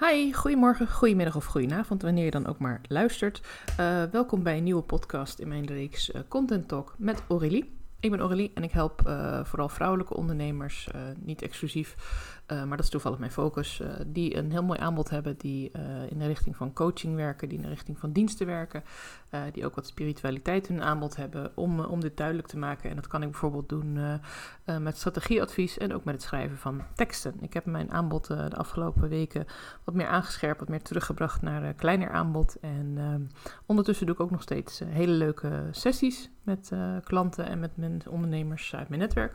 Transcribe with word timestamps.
Hi, 0.00 0.32
goedemorgen, 0.32 0.88
goedemiddag 0.88 1.36
of 1.36 1.44
goedenavond, 1.44 2.02
wanneer 2.02 2.24
je 2.24 2.30
dan 2.30 2.46
ook 2.46 2.58
maar 2.58 2.80
luistert. 2.88 3.40
Uh, 3.80 4.02
welkom 4.02 4.42
bij 4.42 4.56
een 4.56 4.64
nieuwe 4.64 4.82
podcast 4.82 5.38
in 5.38 5.48
mijn 5.48 5.66
reeks 5.66 6.10
uh, 6.10 6.20
Content 6.28 6.68
Talk 6.68 6.94
met 6.98 7.22
Aurélie. 7.28 7.76
Ik 8.00 8.10
ben 8.10 8.20
Aurélie 8.20 8.50
en 8.54 8.62
ik 8.62 8.72
help 8.72 9.02
uh, 9.06 9.44
vooral 9.44 9.68
vrouwelijke 9.68 10.14
ondernemers, 10.14 10.88
niet 11.18 11.42
exclusief, 11.42 11.96
uh, 12.52 12.58
maar 12.58 12.76
dat 12.76 12.84
is 12.86 12.90
toevallig 12.90 13.18
mijn 13.18 13.30
focus, 13.30 13.82
die 14.06 14.36
een 14.36 14.50
heel 14.50 14.62
mooi 14.62 14.80
aanbod 14.80 15.10
hebben, 15.10 15.36
die 15.38 15.70
in 16.08 16.18
de 16.18 16.26
richting 16.26 16.56
van 16.56 16.72
coaching 16.72 17.14
werken, 17.14 17.48
die 17.48 17.58
in 17.58 17.64
de 17.64 17.70
richting 17.70 17.98
van 17.98 18.12
diensten 18.12 18.46
werken, 18.46 18.84
die 19.52 19.66
ook 19.66 19.74
wat 19.74 19.86
spiritualiteit 19.86 20.68
in 20.68 20.74
hun 20.74 20.84
aanbod 20.84 21.16
hebben, 21.16 21.52
om, 21.54 21.80
om 21.80 22.00
dit 22.00 22.16
duidelijk 22.16 22.48
te 22.48 22.58
maken. 22.58 22.90
En 22.90 22.96
dat 22.96 23.06
kan 23.06 23.22
ik 23.22 23.30
bijvoorbeeld 23.30 23.68
doen 23.68 23.98
met 24.80 24.96
strategieadvies 24.96 25.78
en 25.78 25.94
ook 25.94 26.04
met 26.04 26.14
het 26.14 26.22
schrijven 26.22 26.56
van 26.56 26.82
teksten. 26.94 27.34
Ik 27.40 27.54
heb 27.54 27.64
mijn 27.64 27.92
aanbod 27.92 28.26
de 28.26 28.56
afgelopen 28.56 29.08
weken 29.08 29.46
wat 29.84 29.94
meer 29.94 30.08
aangescherpt, 30.08 30.60
wat 30.60 30.68
meer 30.68 30.82
teruggebracht 30.82 31.42
naar 31.42 31.74
kleiner 31.74 32.10
aanbod. 32.10 32.56
En 32.60 33.30
ondertussen 33.66 34.06
doe 34.06 34.14
ik 34.14 34.20
ook 34.20 34.30
nog 34.30 34.42
steeds 34.42 34.78
hele 34.84 35.12
leuke 35.12 35.68
sessies 35.70 36.30
met 36.42 36.72
klanten 37.04 37.46
en 37.46 37.60
met 37.60 37.76
ondernemers 38.08 38.74
uit 38.74 38.88
mijn 38.88 39.00
netwerk. 39.00 39.34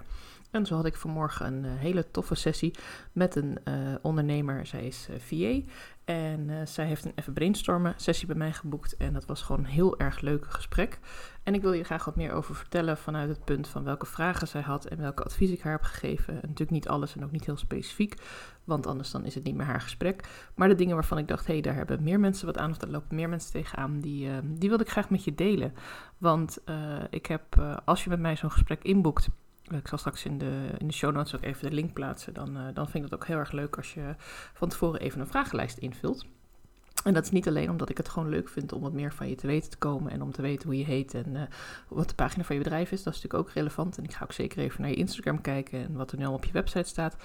En 0.51 0.65
zo 0.65 0.75
had 0.75 0.85
ik 0.85 0.95
vanmorgen 0.95 1.45
een 1.45 1.63
uh, 1.63 1.71
hele 1.79 2.11
toffe 2.11 2.35
sessie 2.35 2.73
met 3.11 3.35
een 3.35 3.57
uh, 3.67 3.95
ondernemer. 4.01 4.65
Zij 4.65 4.85
is 4.85 5.07
uh, 5.09 5.15
VA 5.19 5.71
en 6.11 6.67
zij 6.67 6.85
heeft 6.85 7.05
een 7.05 7.11
even 7.15 7.33
brainstormen 7.33 7.93
sessie 7.97 8.27
bij 8.27 8.35
mij 8.35 8.53
geboekt. 8.53 8.97
En 8.97 9.13
dat 9.13 9.25
was 9.25 9.41
gewoon 9.41 9.63
een 9.63 9.71
heel 9.71 9.99
erg 9.99 10.21
leuk 10.21 10.45
gesprek. 10.49 10.99
En 11.43 11.53
ik 11.53 11.61
wil 11.61 11.73
je 11.73 11.83
graag 11.83 12.05
wat 12.05 12.15
meer 12.15 12.31
over 12.31 12.55
vertellen 12.55 12.97
vanuit 12.97 13.29
het 13.29 13.45
punt 13.45 13.67
van 13.67 13.83
welke 13.83 14.05
vragen 14.05 14.47
zij 14.47 14.61
had 14.61 14.85
en 14.85 14.97
welke 14.97 15.23
advies 15.23 15.49
ik 15.49 15.61
haar 15.61 15.71
heb 15.71 15.81
gegeven. 15.81 16.33
En 16.33 16.39
natuurlijk 16.41 16.71
niet 16.71 16.87
alles 16.87 17.15
en 17.15 17.23
ook 17.23 17.31
niet 17.31 17.45
heel 17.45 17.57
specifiek, 17.57 18.15
want 18.63 18.87
anders 18.87 19.11
dan 19.11 19.25
is 19.25 19.35
het 19.35 19.43
niet 19.43 19.55
meer 19.55 19.65
haar 19.65 19.81
gesprek. 19.81 20.27
Maar 20.55 20.67
de 20.67 20.75
dingen 20.75 20.95
waarvan 20.95 21.17
ik 21.17 21.27
dacht, 21.27 21.47
hé, 21.47 21.53
hey, 21.53 21.61
daar 21.61 21.75
hebben 21.75 22.03
meer 22.03 22.19
mensen 22.19 22.45
wat 22.45 22.57
aan 22.57 22.69
of 22.69 22.77
daar 22.77 22.89
lopen 22.89 23.15
meer 23.15 23.29
mensen 23.29 23.51
tegenaan, 23.51 23.99
die, 23.99 24.29
die 24.43 24.69
wilde 24.69 24.83
ik 24.83 24.89
graag 24.89 25.09
met 25.09 25.23
je 25.23 25.35
delen. 25.35 25.73
Want 26.17 26.57
ik 27.09 27.25
heb, 27.25 27.43
als 27.85 28.03
je 28.03 28.09
met 28.09 28.19
mij 28.19 28.35
zo'n 28.35 28.51
gesprek 28.51 28.83
inboekt 28.83 29.29
ik 29.77 29.87
zal 29.87 29.97
straks 29.97 30.25
in 30.25 30.37
de, 30.37 30.69
in 30.77 30.87
de 30.87 30.93
show 30.93 31.13
notes 31.13 31.35
ook 31.35 31.43
even 31.43 31.69
de 31.69 31.75
link 31.75 31.93
plaatsen. 31.93 32.33
Dan, 32.33 32.57
uh, 32.57 32.63
dan 32.73 32.89
vind 32.89 33.05
ik 33.05 33.11
het 33.11 33.19
ook 33.19 33.27
heel 33.27 33.37
erg 33.37 33.51
leuk 33.51 33.77
als 33.77 33.93
je 33.93 34.15
van 34.53 34.69
tevoren 34.69 34.99
even 34.99 35.19
een 35.19 35.27
vragenlijst 35.27 35.77
invult. 35.77 36.25
En 37.03 37.13
dat 37.13 37.23
is 37.23 37.31
niet 37.31 37.47
alleen 37.47 37.69
omdat 37.69 37.89
ik 37.89 37.97
het 37.97 38.09
gewoon 38.09 38.29
leuk 38.29 38.49
vind 38.49 38.73
om 38.73 38.81
wat 38.81 38.93
meer 38.93 39.13
van 39.13 39.29
je 39.29 39.35
te 39.35 39.47
weten 39.47 39.69
te 39.69 39.77
komen 39.77 40.11
en 40.11 40.21
om 40.21 40.31
te 40.31 40.41
weten 40.41 40.67
hoe 40.67 40.77
je 40.77 40.85
heet 40.85 41.13
en 41.13 41.35
uh, 41.35 41.41
wat 41.87 42.09
de 42.09 42.15
pagina 42.15 42.43
van 42.43 42.55
je 42.55 42.61
bedrijf 42.61 42.91
is. 42.91 43.03
Dat 43.03 43.13
is 43.13 43.21
natuurlijk 43.21 43.49
ook 43.49 43.55
relevant. 43.55 43.97
En 43.97 44.03
ik 44.03 44.13
ga 44.13 44.23
ook 44.23 44.31
zeker 44.31 44.59
even 44.59 44.81
naar 44.81 44.89
je 44.89 44.95
Instagram 44.95 45.41
kijken 45.41 45.79
en 45.79 45.93
wat 45.93 46.11
er 46.11 46.17
nu 46.17 46.25
op 46.25 46.45
je 46.45 46.51
website 46.51 46.89
staat. 46.89 47.15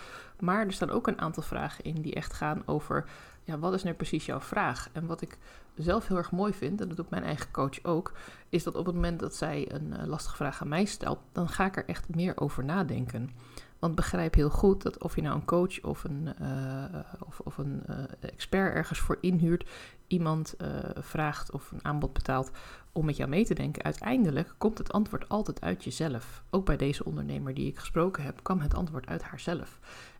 Maar 0.40 0.66
er 0.66 0.72
staan 0.72 0.90
ook 0.90 1.06
een 1.06 1.20
aantal 1.20 1.42
vragen 1.42 1.84
in 1.84 2.02
die 2.02 2.14
echt 2.14 2.32
gaan 2.32 2.62
over 2.66 3.04
ja, 3.46 3.58
wat 3.58 3.74
is 3.74 3.82
nu 3.82 3.92
precies 3.92 4.26
jouw 4.26 4.40
vraag? 4.40 4.88
En 4.92 5.06
wat 5.06 5.20
ik 5.20 5.38
zelf 5.74 6.08
heel 6.08 6.16
erg 6.16 6.30
mooi 6.30 6.52
vind, 6.52 6.80
en 6.80 6.88
dat 6.88 6.96
doet 6.96 7.10
mijn 7.10 7.22
eigen 7.22 7.50
coach 7.50 7.82
ook, 7.82 8.12
is 8.48 8.62
dat 8.62 8.74
op 8.74 8.86
het 8.86 8.94
moment 8.94 9.20
dat 9.20 9.34
zij 9.34 9.72
een 9.72 9.94
uh, 10.00 10.06
lastige 10.06 10.36
vraag 10.36 10.62
aan 10.62 10.68
mij 10.68 10.84
stelt, 10.84 11.18
dan 11.32 11.48
ga 11.48 11.64
ik 11.64 11.76
er 11.76 11.84
echt 11.86 12.14
meer 12.14 12.32
over 12.36 12.64
nadenken. 12.64 13.30
Want 13.78 13.94
begrijp 13.94 14.34
heel 14.34 14.50
goed 14.50 14.82
dat 14.82 15.02
of 15.02 15.14
je 15.14 15.22
nou 15.22 15.34
een 15.34 15.44
coach 15.44 15.82
of 15.82 16.04
een, 16.04 16.28
uh, 16.40 16.84
of, 17.26 17.40
of 17.40 17.58
een 17.58 17.82
uh, 17.90 17.96
expert 18.20 18.74
ergens 18.74 18.98
voor 18.98 19.18
inhuurt, 19.20 19.68
iemand 20.06 20.54
vraagt 20.94 21.50
of 21.50 21.72
een 21.72 21.84
aanbod 21.84 22.12
betaalt 22.12 22.50
om 22.92 23.04
met 23.04 23.16
jou 23.16 23.28
mee 23.30 23.44
te 23.44 23.54
denken, 23.54 23.82
uiteindelijk 23.82 24.54
komt 24.58 24.78
het 24.78 24.92
antwoord 24.92 25.28
altijd 25.28 25.60
uit 25.60 25.84
jezelf. 25.84 26.42
Ook 26.50 26.64
bij 26.64 26.76
deze 26.76 27.04
ondernemer 27.04 27.54
die 27.54 27.66
ik 27.66 27.78
gesproken 27.78 28.22
heb, 28.22 28.42
kwam 28.42 28.60
het 28.60 28.74
antwoord 28.74 29.06
uit 29.06 29.22
haarzelf. 29.22 29.78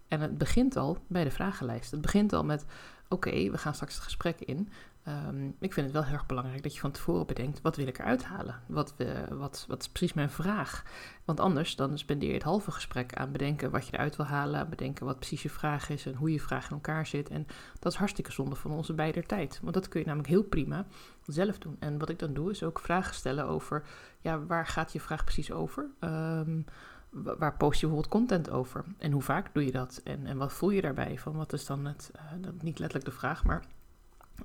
En 0.08 0.20
het 0.20 0.38
begint 0.38 0.76
al 0.76 0.98
bij 1.06 1.24
de 1.24 1.30
vragenlijst. 1.30 1.90
Het 1.90 2.00
begint 2.00 2.32
al 2.32 2.44
met: 2.44 2.64
oké, 3.08 3.50
we 3.50 3.58
gaan 3.58 3.74
straks 3.74 3.94
het 3.94 4.02
gesprek 4.02 4.40
in. 4.40 4.68
Um, 5.08 5.56
ik 5.58 5.72
vind 5.72 5.86
het 5.86 5.94
wel 5.94 6.04
heel 6.04 6.12
erg 6.12 6.26
belangrijk 6.26 6.62
dat 6.62 6.74
je 6.74 6.80
van 6.80 6.90
tevoren 6.90 7.26
bedenkt: 7.26 7.60
wat 7.60 7.76
wil 7.76 7.86
ik 7.86 7.98
eruit 7.98 8.24
halen? 8.24 8.60
Wat, 8.66 8.94
uh, 8.98 9.08
wat, 9.30 9.64
wat 9.68 9.80
is 9.80 9.88
precies 9.88 10.12
mijn 10.12 10.30
vraag? 10.30 10.84
Want 11.24 11.40
anders 11.40 11.76
dan 11.76 11.98
spendeer 11.98 12.28
je 12.28 12.34
het 12.34 12.42
halve 12.42 12.70
gesprek 12.70 13.14
aan 13.14 13.32
bedenken 13.32 13.70
wat 13.70 13.86
je 13.86 13.94
eruit 13.94 14.16
wil 14.16 14.26
halen, 14.26 14.60
aan 14.60 14.68
bedenken 14.68 15.06
wat 15.06 15.18
precies 15.18 15.42
je 15.42 15.50
vraag 15.50 15.88
is 15.88 16.06
en 16.06 16.14
hoe 16.14 16.32
je 16.32 16.40
vraag 16.40 16.64
in 16.64 16.74
elkaar 16.74 17.06
zit. 17.06 17.28
En 17.28 17.46
dat 17.78 17.92
is 17.92 17.98
hartstikke 17.98 18.32
zonde 18.32 18.56
van 18.56 18.70
onze 18.70 18.94
beider 18.94 19.26
tijd. 19.26 19.58
Want 19.62 19.74
dat 19.74 19.88
kun 19.88 20.00
je 20.00 20.06
namelijk 20.06 20.30
heel 20.30 20.44
prima 20.44 20.86
zelf 21.26 21.58
doen. 21.58 21.76
En 21.78 21.98
wat 21.98 22.08
ik 22.08 22.18
dan 22.18 22.34
doe, 22.34 22.50
is 22.50 22.62
ook 22.62 22.80
vragen 22.80 23.14
stellen 23.14 23.46
over: 23.46 23.82
ja, 24.20 24.44
waar 24.44 24.66
gaat 24.66 24.92
je 24.92 25.00
vraag 25.00 25.24
precies 25.24 25.52
over? 25.52 25.90
Um, 26.00 26.64
waar 27.10 27.56
post 27.56 27.80
je 27.80 27.86
bijvoorbeeld 27.86 28.14
content 28.14 28.50
over? 28.50 28.84
En 28.98 29.12
hoe 29.12 29.22
vaak 29.22 29.54
doe 29.54 29.64
je 29.64 29.72
dat? 29.72 30.00
En, 30.04 30.26
en 30.26 30.36
wat 30.36 30.52
voel 30.52 30.70
je 30.70 30.80
daarbij? 30.80 31.18
Van 31.18 31.36
wat 31.36 31.52
is 31.52 31.66
dan 31.66 31.84
het, 31.84 32.10
uh, 32.16 32.48
niet 32.60 32.78
letterlijk 32.78 33.10
de 33.10 33.18
vraag, 33.18 33.44
maar 33.44 33.62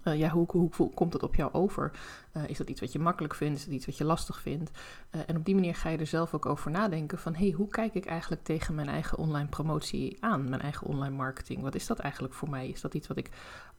uh, 0.04 0.20
ja, 0.20 0.30
hoe, 0.30 0.70
hoe, 0.76 0.94
komt 0.94 1.12
dat 1.12 1.24
op 1.24 1.36
jou 1.36 1.54
over? 1.54 1.92
Uh, 2.38 2.50
is 2.50 2.58
dat 2.58 2.70
iets 2.70 2.80
wat 2.80 2.92
je 2.92 3.00
makkelijk 3.00 3.36
vindt? 3.36 3.58
Is 3.58 3.66
dat 3.66 3.74
iets 3.74 3.86
wat 3.86 3.98
je 3.98 4.04
lastig 4.04 4.42
vindt? 4.42 4.72
Uh, 5.12 5.22
en 5.26 5.38
op 5.38 5.46
die 5.46 5.56
manier 5.56 5.76
ga 5.76 5.90
je 5.90 5.98
er 5.98 6.08
zelf 6.08 6.34
ook 6.34 6.46
over 6.46 6.72
nadenken 6.72 7.18
van... 7.18 7.34
hé, 7.34 7.48
hey, 7.48 7.52
hoe 7.52 7.68
kijk 7.68 7.94
ik 7.94 8.06
eigenlijk 8.06 8.44
tegen 8.44 8.76
mijn 8.76 8.90
eigen 8.90 9.18
online 9.18 9.48
promotie 9.48 10.18
aan? 10.20 10.50
Mijn 10.50 10.62
eigen 10.62 10.88
online 10.88 11.16
marketing? 11.16 11.62
Wat 11.62 11.76
is 11.76 11.88
dat 11.88 12.00
eigenlijk 12.00 12.34
voor 12.34 12.50
mij? 12.50 12.70
Is 12.70 12.82
dat 12.82 12.94
iets 12.94 13.08
wat 13.08 13.18
ik 13.18 13.30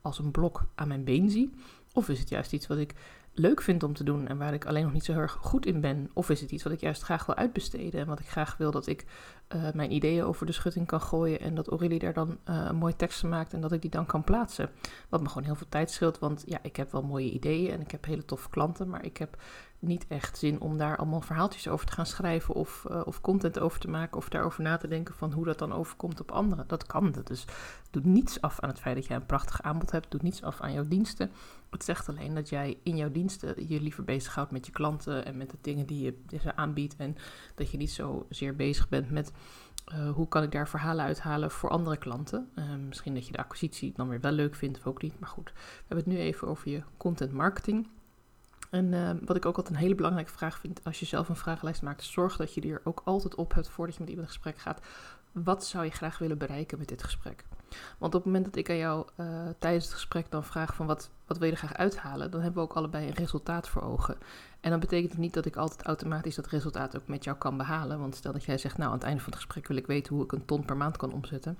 als 0.02 0.18
een 0.18 0.30
blok 0.30 0.64
aan 0.74 0.88
mijn 0.88 1.04
been 1.04 1.30
zie? 1.30 1.54
Of 1.92 2.08
is 2.08 2.18
het 2.18 2.28
juist 2.28 2.52
iets 2.52 2.66
wat 2.66 2.78
ik 2.78 2.94
leuk 3.34 3.62
vind 3.62 3.82
om 3.82 3.94
te 3.94 4.04
doen 4.04 4.28
en 4.28 4.38
waar 4.38 4.54
ik 4.54 4.64
alleen 4.64 4.82
nog 4.82 4.92
niet 4.92 5.04
zo 5.04 5.12
heel 5.12 5.20
erg 5.20 5.38
goed 5.40 5.66
in 5.66 5.80
ben? 5.80 6.10
Of 6.12 6.30
is 6.30 6.40
het 6.40 6.50
iets 6.50 6.62
wat 6.62 6.72
ik 6.72 6.80
juist 6.80 7.02
graag 7.02 7.26
wil 7.26 7.34
uitbesteden 7.34 8.00
en 8.00 8.06
wat 8.06 8.20
ik 8.20 8.28
graag 8.28 8.56
wil 8.56 8.70
dat 8.70 8.86
ik 8.86 9.04
uh, 9.54 9.72
mijn 9.72 9.92
ideeën 9.92 10.24
over 10.24 10.46
de 10.46 10.52
schutting 10.52 10.86
kan 10.86 11.00
gooien 11.00 11.40
en 11.40 11.54
dat 11.54 11.68
Aurélie 11.68 11.98
daar 11.98 12.12
dan 12.12 12.38
een 12.44 12.76
mooie 12.76 12.96
teksten 12.96 13.28
maakt 13.28 13.52
en 13.52 13.60
dat 13.60 13.72
ik 13.72 13.82
die 13.82 13.90
dan 13.90 14.06
kan 14.06 14.24
plaatsen? 14.24 14.70
Wat 15.08 15.20
me 15.20 15.28
gewoon 15.28 15.44
heel 15.44 15.54
veel 15.54 15.68
tijd 15.68 15.90
scheelt, 15.90 16.18
want 16.18 16.42
ja, 16.46 16.58
ik 16.62 16.76
heb 16.76 16.92
wel 16.92 17.02
mooie 17.02 17.30
ideeën 17.30 17.70
en 17.72 17.80
ik 17.80 17.90
heb 17.90 18.04
hele 18.04 18.24
toffe 18.24 18.48
klanten, 18.48 18.88
maar 18.88 19.04
ik 19.04 19.16
heb 19.16 19.36
niet 19.82 20.06
echt 20.08 20.38
zin 20.38 20.60
om 20.60 20.78
daar 20.78 20.96
allemaal 20.96 21.20
verhaaltjes 21.20 21.68
over 21.68 21.86
te 21.86 21.92
gaan 21.92 22.06
schrijven 22.06 22.54
of, 22.54 22.86
uh, 22.90 23.00
of 23.04 23.20
content 23.20 23.58
over 23.58 23.80
te 23.80 23.88
maken 23.88 24.16
of 24.16 24.28
daarover 24.28 24.62
na 24.62 24.76
te 24.76 24.88
denken 24.88 25.14
van 25.14 25.32
hoe 25.32 25.44
dat 25.44 25.58
dan 25.58 25.72
overkomt 25.72 26.20
op 26.20 26.30
anderen. 26.30 26.64
Dat 26.66 26.86
kan. 26.86 27.12
Dat 27.12 27.26
dus 27.26 27.44
doet 27.90 28.04
niets 28.04 28.40
af 28.40 28.60
aan 28.60 28.68
het 28.68 28.80
feit 28.80 28.96
dat 28.96 29.06
jij 29.06 29.16
een 29.16 29.26
prachtig 29.26 29.62
aanbod 29.62 29.90
hebt, 29.90 30.10
doet 30.10 30.22
niets 30.22 30.42
af 30.42 30.60
aan 30.60 30.72
jouw 30.72 30.88
diensten. 30.88 31.30
Het 31.70 31.84
zegt 31.84 32.08
alleen 32.08 32.34
dat 32.34 32.48
jij 32.48 32.78
in 32.82 32.96
jouw 32.96 33.10
diensten 33.10 33.68
je 33.68 33.80
liever 33.80 34.04
bezighoudt 34.04 34.50
met 34.50 34.66
je 34.66 34.72
klanten 34.72 35.24
en 35.24 35.36
met 35.36 35.50
de 35.50 35.56
dingen 35.60 35.86
die 35.86 36.16
je, 36.28 36.54
aanbiedt 36.54 36.96
en 36.96 37.16
dat 37.54 37.70
je 37.70 37.76
niet 37.76 37.90
zozeer 37.90 38.56
bezig 38.56 38.88
bent 38.88 39.10
met 39.10 39.32
uh, 39.92 40.10
hoe 40.10 40.28
kan 40.28 40.42
ik 40.42 40.52
daar 40.52 40.68
verhalen 40.68 41.04
uithalen 41.04 41.50
voor 41.50 41.70
andere 41.70 41.96
klanten. 41.96 42.50
Uh, 42.54 42.64
misschien 42.88 43.14
dat 43.14 43.26
je 43.26 43.32
de 43.32 43.38
acquisitie 43.38 43.92
dan 43.96 44.08
weer 44.08 44.20
wel 44.20 44.32
leuk 44.32 44.54
vindt 44.54 44.78
of 44.78 44.86
ook 44.86 45.02
niet, 45.02 45.20
maar 45.20 45.28
goed. 45.28 45.52
We 45.54 45.84
hebben 45.86 45.96
het 45.96 46.06
nu 46.06 46.18
even 46.18 46.48
over 46.48 46.70
je 46.70 46.82
content 46.96 47.32
marketing. 47.32 47.88
En 48.72 48.92
uh, 48.92 49.10
wat 49.24 49.36
ik 49.36 49.46
ook 49.46 49.56
altijd 49.56 49.74
een 49.74 49.82
hele 49.82 49.94
belangrijke 49.94 50.30
vraag 50.30 50.58
vind 50.58 50.84
als 50.84 51.00
je 51.00 51.06
zelf 51.06 51.28
een 51.28 51.36
vragenlijst 51.36 51.82
maakt, 51.82 52.02
zorg 52.02 52.36
dat 52.36 52.54
je 52.54 52.60
die 52.60 52.72
er 52.72 52.80
ook 52.84 53.02
altijd 53.04 53.34
op 53.34 53.54
hebt 53.54 53.68
voordat 53.68 53.94
je 53.94 54.00
met 54.00 54.10
iemand 54.10 54.28
in 54.28 54.34
gesprek 54.34 54.58
gaat. 54.58 54.80
Wat 55.32 55.64
zou 55.64 55.84
je 55.84 55.90
graag 55.90 56.18
willen 56.18 56.38
bereiken 56.38 56.78
met 56.78 56.88
dit 56.88 57.02
gesprek? 57.02 57.44
Want 57.98 58.14
op 58.14 58.24
het 58.24 58.24
moment 58.24 58.44
dat 58.44 58.56
ik 58.56 58.70
aan 58.70 58.76
jou 58.76 59.06
uh, 59.16 59.48
tijdens 59.58 59.84
het 59.84 59.94
gesprek 59.94 60.30
dan 60.30 60.44
vraag 60.44 60.74
van 60.74 60.86
wat, 60.86 61.10
wat 61.26 61.38
wil 61.38 61.46
je 61.46 61.52
er 61.52 61.58
graag 61.58 61.76
uithalen, 61.76 62.30
dan 62.30 62.40
hebben 62.40 62.62
we 62.62 62.68
ook 62.68 62.76
allebei 62.76 63.06
een 63.06 63.14
resultaat 63.14 63.68
voor 63.68 63.82
ogen. 63.82 64.16
En 64.60 64.70
dan 64.70 64.80
betekent 64.80 65.18
niet 65.18 65.34
dat 65.34 65.46
ik 65.46 65.56
altijd 65.56 65.82
automatisch 65.82 66.34
dat 66.34 66.46
resultaat 66.46 66.96
ook 66.96 67.06
met 67.06 67.24
jou 67.24 67.36
kan 67.36 67.56
behalen. 67.56 67.98
Want 67.98 68.14
stel 68.14 68.32
dat 68.32 68.44
jij 68.44 68.58
zegt, 68.58 68.76
nou 68.76 68.90
aan 68.90 68.96
het 68.96 69.06
einde 69.06 69.22
van 69.22 69.32
het 69.32 69.42
gesprek 69.42 69.66
wil 69.66 69.76
ik 69.76 69.86
weten 69.86 70.14
hoe 70.14 70.24
ik 70.24 70.32
een 70.32 70.44
ton 70.44 70.64
per 70.64 70.76
maand 70.76 70.96
kan 70.96 71.12
omzetten 71.12 71.58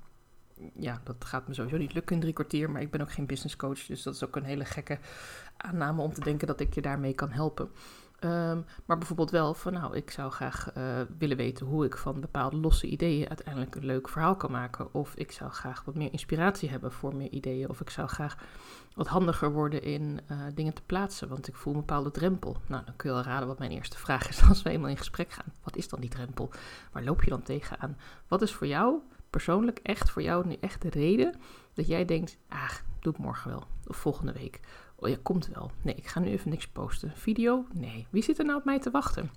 ja, 0.74 1.00
dat 1.04 1.24
gaat 1.24 1.48
me 1.48 1.54
sowieso 1.54 1.76
niet 1.76 1.94
lukken 1.94 2.14
in 2.14 2.20
drie 2.20 2.34
kwartier. 2.34 2.70
Maar 2.70 2.82
ik 2.82 2.90
ben 2.90 3.00
ook 3.00 3.12
geen 3.12 3.26
business 3.26 3.56
coach. 3.56 3.86
Dus 3.86 4.02
dat 4.02 4.14
is 4.14 4.24
ook 4.24 4.36
een 4.36 4.44
hele 4.44 4.64
gekke 4.64 4.98
aanname 5.56 6.02
om 6.02 6.12
te 6.12 6.20
denken 6.20 6.46
dat 6.46 6.60
ik 6.60 6.74
je 6.74 6.82
daarmee 6.82 7.14
kan 7.14 7.30
helpen. 7.30 7.70
Um, 8.24 8.64
maar 8.86 8.98
bijvoorbeeld 8.98 9.30
wel 9.30 9.54
van, 9.54 9.72
nou, 9.72 9.96
ik 9.96 10.10
zou 10.10 10.30
graag 10.30 10.76
uh, 10.76 11.00
willen 11.18 11.36
weten 11.36 11.66
hoe 11.66 11.84
ik 11.84 11.96
van 11.96 12.20
bepaalde 12.20 12.56
losse 12.56 12.86
ideeën 12.86 13.28
uiteindelijk 13.28 13.74
een 13.74 13.84
leuk 13.84 14.08
verhaal 14.08 14.36
kan 14.36 14.50
maken. 14.50 14.94
Of 14.94 15.14
ik 15.14 15.32
zou 15.32 15.50
graag 15.50 15.84
wat 15.84 15.94
meer 15.94 16.12
inspiratie 16.12 16.70
hebben 16.70 16.92
voor 16.92 17.16
meer 17.16 17.30
ideeën. 17.30 17.68
Of 17.68 17.80
ik 17.80 17.90
zou 17.90 18.08
graag 18.08 18.36
wat 18.94 19.06
handiger 19.06 19.52
worden 19.52 19.82
in 19.82 20.20
uh, 20.30 20.38
dingen 20.54 20.74
te 20.74 20.82
plaatsen, 20.82 21.28
want 21.28 21.48
ik 21.48 21.54
voel 21.54 21.72
een 21.72 21.80
bepaalde 21.80 22.10
drempel. 22.10 22.56
Nou, 22.66 22.84
dan 22.84 22.96
kun 22.96 23.08
je 23.08 23.14
wel 23.14 23.24
raden 23.24 23.48
wat 23.48 23.58
mijn 23.58 23.70
eerste 23.70 23.98
vraag 23.98 24.28
is 24.28 24.42
als 24.48 24.62
we 24.62 24.70
eenmaal 24.70 24.90
in 24.90 24.96
gesprek 24.96 25.32
gaan. 25.32 25.52
Wat 25.62 25.76
is 25.76 25.88
dan 25.88 26.00
die 26.00 26.10
drempel? 26.10 26.50
Waar 26.92 27.04
loop 27.04 27.22
je 27.22 27.30
dan 27.30 27.42
tegenaan? 27.42 27.96
Wat 28.28 28.42
is 28.42 28.52
voor 28.52 28.66
jou 28.66 29.00
persoonlijk 29.32 29.78
echt 29.82 30.10
voor 30.10 30.22
jou 30.22 30.46
nu 30.46 30.56
echt 30.60 30.82
de 30.82 30.90
reden 30.90 31.34
dat 31.74 31.86
jij 31.86 32.04
denkt, 32.04 32.38
ah, 32.48 32.70
doe 33.00 33.12
het 33.12 33.22
morgen 33.22 33.50
wel. 33.50 33.64
Of 33.86 33.96
volgende 33.96 34.32
week. 34.32 34.60
Oh 34.96 35.08
ja, 35.08 35.16
komt 35.22 35.48
wel. 35.54 35.70
Nee, 35.82 35.94
ik 35.94 36.06
ga 36.06 36.20
nu 36.20 36.28
even 36.28 36.50
niks 36.50 36.68
posten. 36.68 37.12
Video? 37.14 37.66
Nee. 37.72 38.06
Wie 38.10 38.22
zit 38.22 38.38
er 38.38 38.44
nou 38.44 38.58
op 38.58 38.64
mij 38.64 38.78
te 38.78 38.90
wachten? 38.90 39.30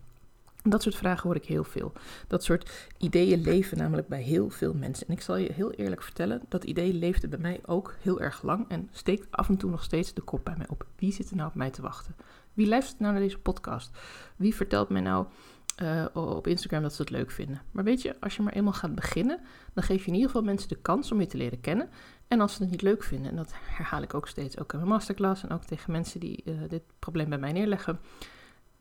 Dat 0.64 0.82
soort 0.82 0.96
vragen 0.96 1.24
hoor 1.24 1.36
ik 1.36 1.46
heel 1.46 1.64
veel. 1.64 1.94
Dat 2.28 2.44
soort 2.44 2.90
ideeën 2.98 3.42
leven 3.42 3.78
namelijk 3.78 4.08
bij 4.08 4.22
heel 4.22 4.50
veel 4.50 4.74
mensen. 4.74 5.08
En 5.08 5.14
ik 5.14 5.22
zal 5.22 5.36
je 5.36 5.54
heel 5.54 5.72
eerlijk 5.72 6.04
vertellen, 6.04 6.42
dat 6.50 6.64
idee 6.64 6.94
leefde 6.94 7.28
bij 7.28 7.40
mij 7.40 7.60
ook 7.66 7.96
heel 8.02 8.22
erg 8.22 8.42
lang 8.42 8.66
en 8.68 8.90
steekt 8.92 9.28
af 9.32 9.50
en 9.50 9.58
toe 9.58 9.70
nog 9.70 9.84
steeds 9.84 10.14
de 10.14 10.22
kop 10.22 10.46
bij 10.46 10.56
mij 10.58 10.68
op. 10.70 10.86
Wie 10.96 11.12
zit 11.12 11.30
er 11.30 11.36
nou 11.36 11.50
op 11.50 11.56
mij 11.56 11.70
te 11.70 11.82
wachten? 11.82 12.16
Wie 12.54 12.68
luistert 12.68 13.00
nou 13.00 13.14
naar 13.14 13.22
deze 13.22 13.40
podcast? 13.40 13.98
Wie 14.36 14.56
vertelt 14.56 14.90
mij 14.90 15.02
nou 15.02 15.26
uh, 15.82 16.06
op 16.14 16.48
Instagram 16.48 16.82
dat 16.82 16.94
ze 16.94 17.02
het 17.02 17.12
leuk 17.12 17.32
vinden. 17.32 17.62
Maar 17.72 17.84
weet 17.84 18.02
je, 18.02 18.16
als 18.20 18.36
je 18.36 18.42
maar 18.42 18.54
eenmaal 18.54 18.74
gaat 18.74 18.96
beginnen, 18.96 19.40
dan 19.74 19.84
geef 19.84 20.02
je 20.02 20.08
in 20.08 20.14
ieder 20.14 20.30
geval 20.30 20.44
mensen 20.44 20.70
de 20.70 20.82
kans 20.82 21.12
om 21.12 21.20
je 21.20 21.28
te 21.28 21.38
leren 21.38 21.62
kennen. 21.62 21.90
En 22.28 22.42
als 22.42 22.56
ze 22.56 22.62
het 22.62 22.72
niet 22.72 22.82
leuk 22.82 23.04
vinden, 23.04 23.32
en 23.32 23.38
dat 23.38 23.54
herhaal 23.54 24.02
ik 24.02 24.14
ook 24.14 24.28
steeds, 24.28 24.60
ook 24.60 24.74
in 24.74 24.78
mijn 24.80 24.92
masterclass 24.92 25.44
en 25.44 25.52
ook 25.52 25.64
tegen 25.64 25.92
mensen 25.92 26.20
die 26.20 26.44
uh, 26.46 26.54
dit 26.68 26.84
probleem 27.00 27.30
bij 27.30 27.38
mij 27.38 27.52
neerleggen. 27.52 28.00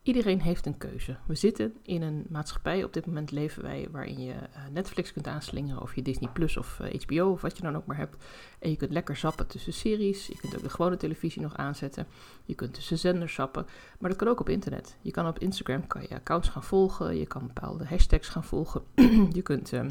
Iedereen 0.05 0.41
heeft 0.41 0.65
een 0.65 0.77
keuze. 0.77 1.17
We 1.27 1.35
zitten 1.35 1.73
in 1.81 2.01
een 2.01 2.25
maatschappij, 2.29 2.83
op 2.83 2.93
dit 2.93 3.05
moment 3.05 3.31
leven 3.31 3.63
wij, 3.63 3.87
waarin 3.91 4.19
je 4.19 4.33
uh, 4.33 4.37
Netflix 4.71 5.13
kunt 5.13 5.27
aanslingeren, 5.27 5.81
of 5.81 5.95
je 5.95 6.01
Disney 6.01 6.29
Plus 6.33 6.57
of 6.57 6.79
HBO 7.05 7.31
of 7.31 7.41
wat 7.41 7.57
je 7.57 7.63
dan 7.63 7.75
ook 7.75 7.85
maar 7.85 7.97
hebt. 7.97 8.23
En 8.59 8.69
je 8.69 8.75
kunt 8.75 8.91
lekker 8.91 9.15
zappen 9.15 9.47
tussen 9.47 9.73
series. 9.73 10.27
Je 10.27 10.37
kunt 10.37 10.55
ook 10.55 10.63
de 10.63 10.69
gewone 10.69 10.97
televisie 10.97 11.41
nog 11.41 11.57
aanzetten. 11.57 12.07
Je 12.43 12.55
kunt 12.55 12.73
tussen 12.73 12.97
zenders 12.97 13.33
zappen. 13.33 13.65
Maar 13.99 14.09
dat 14.09 14.19
kan 14.19 14.27
ook 14.27 14.39
op 14.39 14.49
internet. 14.49 14.97
Je 15.01 15.11
kan 15.11 15.27
op 15.27 15.39
Instagram 15.39 15.87
kan 15.87 16.01
je 16.01 16.15
accounts 16.15 16.49
gaan 16.49 16.63
volgen. 16.63 17.17
Je 17.17 17.25
kan 17.25 17.47
bepaalde 17.47 17.85
hashtags 17.85 18.27
gaan 18.27 18.43
volgen. 18.43 18.81
je 19.31 19.41
kunt. 19.41 19.73
Uh, 19.73 19.81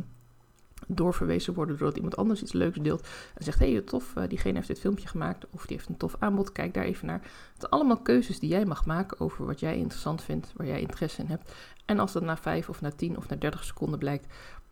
doorverwezen 0.88 1.54
worden 1.54 1.76
doordat 1.76 1.96
iemand 1.96 2.16
anders 2.16 2.42
iets 2.42 2.52
leuks 2.52 2.78
deelt 2.78 3.06
en 3.34 3.44
zegt, 3.44 3.58
hé, 3.58 3.72
hey, 3.72 3.80
tof, 3.80 4.14
uh, 4.18 4.28
diegene 4.28 4.54
heeft 4.54 4.68
dit 4.68 4.80
filmpje 4.80 5.08
gemaakt 5.08 5.46
of 5.50 5.66
die 5.66 5.76
heeft 5.76 5.88
een 5.88 5.96
tof 5.96 6.16
aanbod, 6.18 6.52
kijk 6.52 6.74
daar 6.74 6.84
even 6.84 7.06
naar. 7.06 7.20
Het 7.22 7.58
zijn 7.58 7.72
allemaal 7.72 8.00
keuzes 8.00 8.38
die 8.38 8.50
jij 8.50 8.64
mag 8.64 8.86
maken 8.86 9.20
over 9.20 9.46
wat 9.46 9.60
jij 9.60 9.76
interessant 9.76 10.22
vindt, 10.22 10.52
waar 10.56 10.66
jij 10.66 10.80
interesse 10.80 11.22
in 11.22 11.28
hebt. 11.28 11.52
En 11.84 11.98
als 11.98 12.12
dat 12.12 12.22
na 12.22 12.36
5 12.36 12.68
of 12.68 12.80
na 12.80 12.90
10 12.90 13.16
of 13.16 13.28
na 13.28 13.36
30 13.36 13.64
seconden 13.64 13.98
blijkt, 13.98 14.26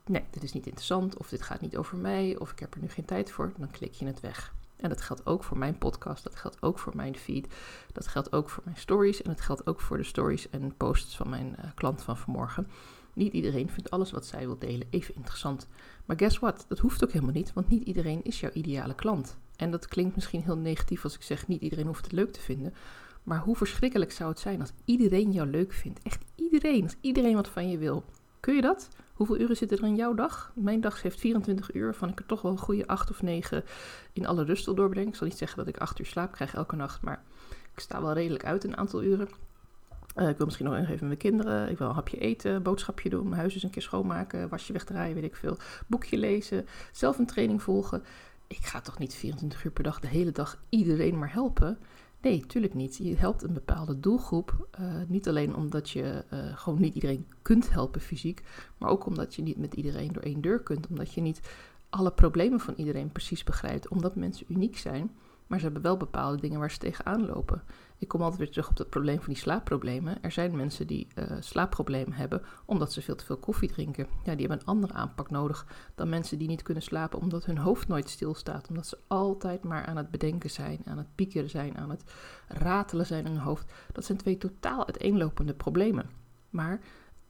nee, 0.06 0.24
dit 0.30 0.42
is 0.42 0.52
niet 0.52 0.66
interessant 0.66 1.16
of 1.16 1.28
dit 1.28 1.42
gaat 1.42 1.60
niet 1.60 1.76
over 1.76 1.96
mij 1.96 2.36
of 2.38 2.52
ik 2.52 2.58
heb 2.58 2.74
er 2.74 2.80
nu 2.80 2.88
geen 2.88 3.04
tijd 3.04 3.30
voor, 3.30 3.52
dan 3.56 3.70
klik 3.70 3.92
je 3.92 4.06
het 4.06 4.20
weg. 4.20 4.52
En 4.76 4.88
dat 4.88 5.00
geldt 5.00 5.26
ook 5.26 5.44
voor 5.44 5.58
mijn 5.58 5.78
podcast, 5.78 6.24
dat 6.24 6.36
geldt 6.36 6.56
ook 6.60 6.78
voor 6.78 6.96
mijn 6.96 7.16
feed, 7.16 7.54
dat 7.92 8.06
geldt 8.06 8.32
ook 8.32 8.48
voor 8.50 8.62
mijn 8.64 8.76
stories 8.76 9.22
en 9.22 9.30
dat 9.30 9.40
geldt 9.40 9.66
ook 9.66 9.80
voor 9.80 9.96
de 9.96 10.02
stories 10.04 10.50
en 10.50 10.76
posts 10.76 11.16
van 11.16 11.28
mijn 11.28 11.56
uh, 11.58 11.64
klant 11.74 12.02
van 12.02 12.16
vanmorgen. 12.16 12.66
Niet 13.14 13.32
iedereen 13.32 13.70
vindt 13.70 13.90
alles 13.90 14.10
wat 14.10 14.26
zij 14.26 14.46
wil 14.46 14.58
delen 14.58 14.86
even 14.90 15.14
interessant. 15.14 15.68
Maar 16.04 16.18
guess 16.18 16.38
what? 16.38 16.64
Dat 16.68 16.78
hoeft 16.78 17.04
ook 17.04 17.12
helemaal 17.12 17.34
niet, 17.34 17.52
want 17.52 17.68
niet 17.68 17.86
iedereen 17.86 18.22
is 18.22 18.40
jouw 18.40 18.50
ideale 18.52 18.94
klant. 18.94 19.36
En 19.56 19.70
dat 19.70 19.86
klinkt 19.86 20.14
misschien 20.14 20.42
heel 20.42 20.56
negatief 20.56 21.04
als 21.04 21.14
ik 21.14 21.22
zeg 21.22 21.46
niet 21.46 21.62
iedereen 21.62 21.86
hoeft 21.86 22.04
het 22.04 22.12
leuk 22.12 22.32
te 22.32 22.40
vinden. 22.40 22.74
Maar 23.22 23.38
hoe 23.38 23.56
verschrikkelijk 23.56 24.12
zou 24.12 24.30
het 24.30 24.38
zijn 24.38 24.60
als 24.60 24.72
iedereen 24.84 25.32
jou 25.32 25.50
leuk 25.50 25.72
vindt? 25.72 26.02
Echt 26.02 26.24
iedereen, 26.34 26.82
als 26.82 26.96
iedereen 27.00 27.34
wat 27.34 27.48
van 27.48 27.70
je 27.70 27.78
wil. 27.78 28.04
Kun 28.40 28.54
je 28.54 28.60
dat? 28.60 28.88
Hoeveel 29.12 29.38
uren 29.38 29.56
zitten 29.56 29.78
er 29.78 29.84
in 29.84 29.96
jouw 29.96 30.14
dag? 30.14 30.52
Mijn 30.54 30.80
dag 30.80 31.02
heeft 31.02 31.20
24 31.20 31.74
uur, 31.74 31.94
van 31.94 32.08
ik 32.08 32.18
er 32.18 32.26
toch 32.26 32.42
wel 32.42 32.52
een 32.52 32.58
goede 32.58 32.86
8 32.86 33.10
of 33.10 33.22
9 33.22 33.64
in 34.12 34.26
alle 34.26 34.44
rust 34.44 34.64
wil 34.64 34.74
doorbreng. 34.74 35.08
Ik 35.08 35.14
zal 35.14 35.26
niet 35.26 35.38
zeggen 35.38 35.58
dat 35.58 35.68
ik 35.68 35.76
8 35.76 35.98
uur 35.98 36.06
slaap 36.06 36.32
krijg 36.32 36.54
elke 36.54 36.76
nacht, 36.76 37.02
maar 37.02 37.22
ik 37.74 37.80
sta 37.80 38.02
wel 38.02 38.12
redelijk 38.12 38.44
uit 38.44 38.64
een 38.64 38.76
aantal 38.76 39.02
uren. 39.02 39.28
Uh, 40.16 40.28
ik 40.28 40.36
wil 40.36 40.46
misschien 40.46 40.66
nog 40.66 40.76
even 40.76 40.90
met 40.90 41.00
mijn 41.00 41.16
kinderen. 41.16 41.70
Ik 41.70 41.78
wil 41.78 41.88
een 41.88 41.94
hapje 41.94 42.18
eten, 42.18 42.62
boodschapje 42.62 43.08
doen, 43.08 43.28
mijn 43.28 43.40
huis 43.40 43.54
eens 43.54 43.62
een 43.62 43.70
keer 43.70 43.82
schoonmaken, 43.82 44.48
wasje 44.48 44.72
wegdraaien, 44.72 45.14
weet 45.14 45.24
ik 45.24 45.36
veel. 45.36 45.56
Boekje 45.86 46.16
lezen, 46.16 46.66
zelf 46.92 47.18
een 47.18 47.26
training 47.26 47.62
volgen. 47.62 48.02
Ik 48.46 48.64
ga 48.64 48.80
toch 48.80 48.98
niet 48.98 49.14
24 49.14 49.64
uur 49.64 49.70
per 49.70 49.84
dag 49.84 50.00
de 50.00 50.08
hele 50.08 50.32
dag 50.32 50.62
iedereen 50.68 51.18
maar 51.18 51.32
helpen? 51.32 51.78
Nee, 52.20 52.46
tuurlijk 52.46 52.74
niet. 52.74 52.96
Je 52.96 53.16
helpt 53.16 53.42
een 53.42 53.52
bepaalde 53.52 54.00
doelgroep. 54.00 54.68
Uh, 54.80 54.94
niet 55.06 55.28
alleen 55.28 55.54
omdat 55.56 55.90
je 55.90 56.24
uh, 56.32 56.38
gewoon 56.56 56.80
niet 56.80 56.94
iedereen 56.94 57.26
kunt 57.42 57.70
helpen 57.70 58.00
fysiek, 58.00 58.42
maar 58.78 58.90
ook 58.90 59.06
omdat 59.06 59.34
je 59.34 59.42
niet 59.42 59.56
met 59.56 59.74
iedereen 59.74 60.12
door 60.12 60.22
één 60.22 60.40
deur 60.40 60.60
kunt. 60.60 60.86
Omdat 60.86 61.12
je 61.12 61.20
niet 61.20 61.40
alle 61.90 62.12
problemen 62.12 62.60
van 62.60 62.74
iedereen 62.76 63.12
precies 63.12 63.44
begrijpt, 63.44 63.88
omdat 63.88 64.16
mensen 64.16 64.46
uniek 64.48 64.78
zijn. 64.78 65.10
Maar 65.46 65.58
ze 65.58 65.64
hebben 65.64 65.82
wel 65.82 65.96
bepaalde 65.96 66.40
dingen 66.40 66.58
waar 66.58 66.70
ze 66.70 66.78
tegenaan 66.78 67.26
lopen. 67.26 67.62
Ik 68.02 68.08
kom 68.08 68.22
altijd 68.22 68.40
weer 68.40 68.50
terug 68.50 68.68
op 68.68 68.78
het 68.78 68.90
probleem 68.90 69.18
van 69.18 69.32
die 69.32 69.42
slaapproblemen. 69.42 70.22
Er 70.22 70.30
zijn 70.30 70.56
mensen 70.56 70.86
die 70.86 71.06
uh, 71.14 71.24
slaapproblemen 71.40 72.12
hebben 72.12 72.42
omdat 72.64 72.92
ze 72.92 73.02
veel 73.02 73.14
te 73.14 73.24
veel 73.24 73.36
koffie 73.36 73.68
drinken. 73.68 74.06
Ja, 74.24 74.32
die 74.32 74.46
hebben 74.46 74.58
een 74.58 74.66
andere 74.66 74.92
aanpak 74.92 75.30
nodig 75.30 75.66
dan 75.94 76.08
mensen 76.08 76.38
die 76.38 76.48
niet 76.48 76.62
kunnen 76.62 76.82
slapen 76.82 77.18
omdat 77.18 77.44
hun 77.44 77.58
hoofd 77.58 77.88
nooit 77.88 78.08
stilstaat. 78.08 78.68
Omdat 78.68 78.86
ze 78.86 78.98
altijd 79.06 79.64
maar 79.64 79.86
aan 79.86 79.96
het 79.96 80.10
bedenken 80.10 80.50
zijn, 80.50 80.80
aan 80.84 80.98
het 80.98 81.14
piekeren 81.14 81.50
zijn, 81.50 81.78
aan 81.78 81.90
het 81.90 82.04
ratelen 82.48 83.06
zijn 83.06 83.24
in 83.24 83.32
hun 83.32 83.40
hoofd. 83.40 83.72
Dat 83.92 84.04
zijn 84.04 84.18
twee 84.18 84.38
totaal 84.38 84.86
uiteenlopende 84.86 85.54
problemen. 85.54 86.10
Maar, 86.50 86.80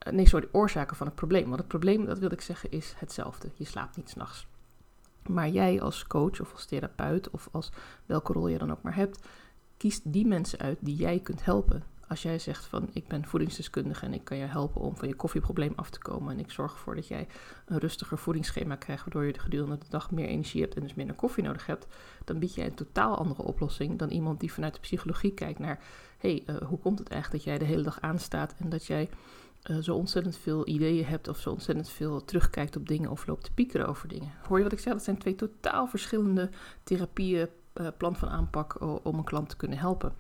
uh, 0.07 0.13
nee, 0.13 0.29
sorry, 0.29 0.49
oorzaken 0.53 0.97
van 0.97 1.07
het 1.07 1.17
probleem. 1.17 1.45
Want 1.45 1.59
het 1.59 1.69
probleem, 1.69 2.05
dat 2.05 2.19
wil 2.19 2.33
ik 2.33 2.41
zeggen, 2.41 2.71
is 2.71 2.95
hetzelfde. 2.97 3.49
Je 3.55 3.65
slaapt 3.65 3.97
niet 3.97 4.11
s'nachts. 4.11 4.47
Maar 5.29 5.49
jij 5.49 5.81
als 5.81 6.07
coach 6.07 6.41
of 6.41 6.53
als 6.53 6.65
therapeut 6.65 7.31
of 7.31 7.49
als 7.51 7.71
welke 8.07 8.33
rol 8.33 8.49
je 8.49 8.59
dan 8.59 8.71
ook 8.71 8.83
maar 8.83 8.97
hebt, 8.97 9.27
kiest 9.83 10.13
die 10.13 10.27
mensen 10.27 10.59
uit 10.59 10.79
die 10.81 10.97
jij 10.97 11.21
kunt 11.21 11.45
helpen. 11.45 11.83
Als 12.09 12.23
jij 12.23 12.39
zegt 12.39 12.65
van 12.65 12.89
ik 12.93 13.09
ben 13.09 13.27
voedingsdeskundige 13.27 14.07
en 14.07 14.15
ik 14.15 14.25
kan 14.25 14.37
je 14.37 14.45
helpen 14.45 14.81
om 14.81 14.97
van 14.97 15.09
je 15.09 15.15
koffieprobleem 15.15 15.73
af 15.77 15.91
te 15.91 15.99
komen 15.99 16.33
en 16.33 16.39
ik 16.39 16.51
zorg 16.51 16.73
ervoor 16.73 16.95
dat 16.95 17.09
jij 17.09 17.27
een 17.67 17.79
rustiger 17.79 18.19
voedingsschema 18.19 18.77
krijgt 18.77 19.05
waardoor 19.05 19.25
je 19.25 19.39
gedurende 19.39 19.79
de 19.79 19.87
dag 19.89 20.11
meer 20.11 20.27
energie 20.27 20.61
hebt 20.61 20.75
en 20.75 20.83
dus 20.83 20.95
minder 20.95 21.17
koffie 21.17 21.45
nodig 21.45 21.67
hebt, 21.67 21.87
dan 22.25 22.39
bied 22.39 22.55
jij 22.55 22.67
een 22.67 22.75
totaal 22.75 23.17
andere 23.17 23.43
oplossing 23.43 23.99
dan 23.99 24.11
iemand 24.11 24.41
die 24.41 24.53
vanuit 24.53 24.75
de 24.75 24.81
psychologie 24.81 25.35
kijkt 25.35 25.59
naar 25.59 25.81
hé, 26.19 26.43
hey, 26.47 26.55
uh, 26.55 26.69
hoe 26.69 26.79
komt 26.79 26.99
het 26.99 27.09
eigenlijk 27.09 27.45
dat 27.45 27.53
jij 27.53 27.67
de 27.67 27.73
hele 27.73 27.83
dag 27.83 28.01
aanstaat 28.01 28.55
en 28.59 28.69
dat 28.69 28.87
jij 28.87 29.11
uh, 29.71 29.77
zo 29.77 29.95
ontzettend 29.95 30.37
veel 30.37 30.69
ideeën 30.69 31.05
hebt 31.05 31.29
of 31.29 31.39
zo 31.39 31.51
ontzettend 31.51 31.89
veel 31.89 32.25
terugkijkt 32.25 32.77
op 32.77 32.89
dingen 32.89 33.11
of 33.11 33.27
loopt 33.27 33.45
te 33.45 33.53
piekeren 33.53 33.89
over 33.89 34.09
dingen. 34.09 34.33
Hoor 34.49 34.57
je 34.57 34.65
wat 34.65 34.73
ik 34.73 34.79
zeg? 34.79 34.93
Dat 34.93 35.03
zijn 35.03 35.19
twee 35.19 35.35
totaal 35.35 35.87
verschillende 35.87 36.51
therapieën, 36.83 37.49
plan 37.97 38.17
van 38.17 38.29
aanpak 38.29 38.81
om 38.81 39.19
een 39.19 39.25
klant 39.25 39.49
te 39.49 39.57
kunnen 39.57 39.79
helpen. 39.79 40.13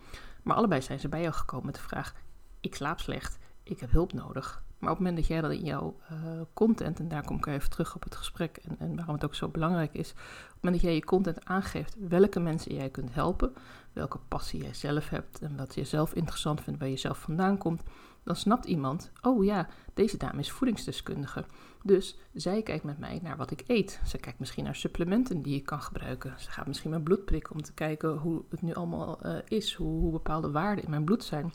Maar 0.42 0.56
allebei 0.56 0.82
zijn 0.82 1.00
ze 1.00 1.08
bij 1.08 1.20
jou 1.20 1.32
gekomen 1.32 1.66
met 1.66 1.74
de 1.74 1.80
vraag: 1.80 2.14
ik 2.60 2.74
slaap 2.74 3.00
slecht, 3.00 3.38
ik 3.62 3.80
heb 3.80 3.90
hulp 3.90 4.12
nodig. 4.12 4.62
Maar 4.82 4.90
op 4.90 4.96
het 4.96 5.06
moment 5.06 5.16
dat 5.16 5.26
jij 5.26 5.40
dat 5.40 5.50
in 5.50 5.64
jouw 5.64 5.96
uh, 6.12 6.40
content, 6.52 6.98
en 6.98 7.08
daar 7.08 7.24
kom 7.24 7.36
ik 7.36 7.46
even 7.46 7.70
terug 7.70 7.94
op 7.94 8.02
het 8.02 8.14
gesprek 8.14 8.56
en, 8.56 8.76
en, 8.78 8.96
waarom 8.96 9.14
het 9.14 9.24
ook 9.24 9.34
zo 9.34 9.48
belangrijk 9.48 9.94
is, 9.94 10.10
op 10.10 10.16
het 10.16 10.54
moment 10.54 10.82
dat 10.82 10.90
jij 10.90 10.94
je 10.94 11.04
content 11.04 11.44
aangeeft 11.44 11.96
welke 12.08 12.40
mensen 12.40 12.74
jij 12.74 12.90
kunt 12.90 13.14
helpen, 13.14 13.52
welke 13.92 14.18
passie 14.28 14.62
jij 14.62 14.74
zelf 14.74 15.08
hebt 15.08 15.40
en 15.40 15.56
wat 15.56 15.74
je 15.74 15.84
zelf 15.84 16.14
interessant 16.14 16.60
vindt, 16.60 16.80
waar 16.80 16.88
je 16.88 16.96
zelf 16.96 17.18
vandaan 17.18 17.58
komt, 17.58 17.82
dan 18.24 18.36
snapt 18.36 18.64
iemand, 18.64 19.10
oh 19.22 19.44
ja, 19.44 19.68
deze 19.94 20.16
dame 20.16 20.40
is 20.40 20.50
voedingsdeskundige. 20.50 21.44
Dus 21.82 22.18
zij 22.32 22.62
kijkt 22.62 22.84
met 22.84 22.98
mij 22.98 23.20
naar 23.22 23.36
wat 23.36 23.50
ik 23.50 23.64
eet. 23.66 24.00
Ze 24.06 24.18
kijkt 24.18 24.38
misschien 24.38 24.64
naar 24.64 24.74
supplementen 24.74 25.42
die 25.42 25.54
ik 25.54 25.64
kan 25.64 25.82
gebruiken. 25.82 26.34
Ze 26.38 26.50
gaat 26.50 26.66
misschien 26.66 26.90
mijn 26.90 27.02
bloed 27.02 27.24
prikken 27.24 27.54
om 27.54 27.62
te 27.62 27.72
kijken 27.72 28.16
hoe 28.16 28.44
het 28.50 28.62
nu 28.62 28.74
allemaal 28.74 29.26
uh, 29.26 29.36
is, 29.48 29.74
hoe, 29.74 30.00
hoe 30.00 30.12
bepaalde 30.12 30.50
waarden 30.50 30.84
in 30.84 30.90
mijn 30.90 31.04
bloed 31.04 31.24
zijn. 31.24 31.52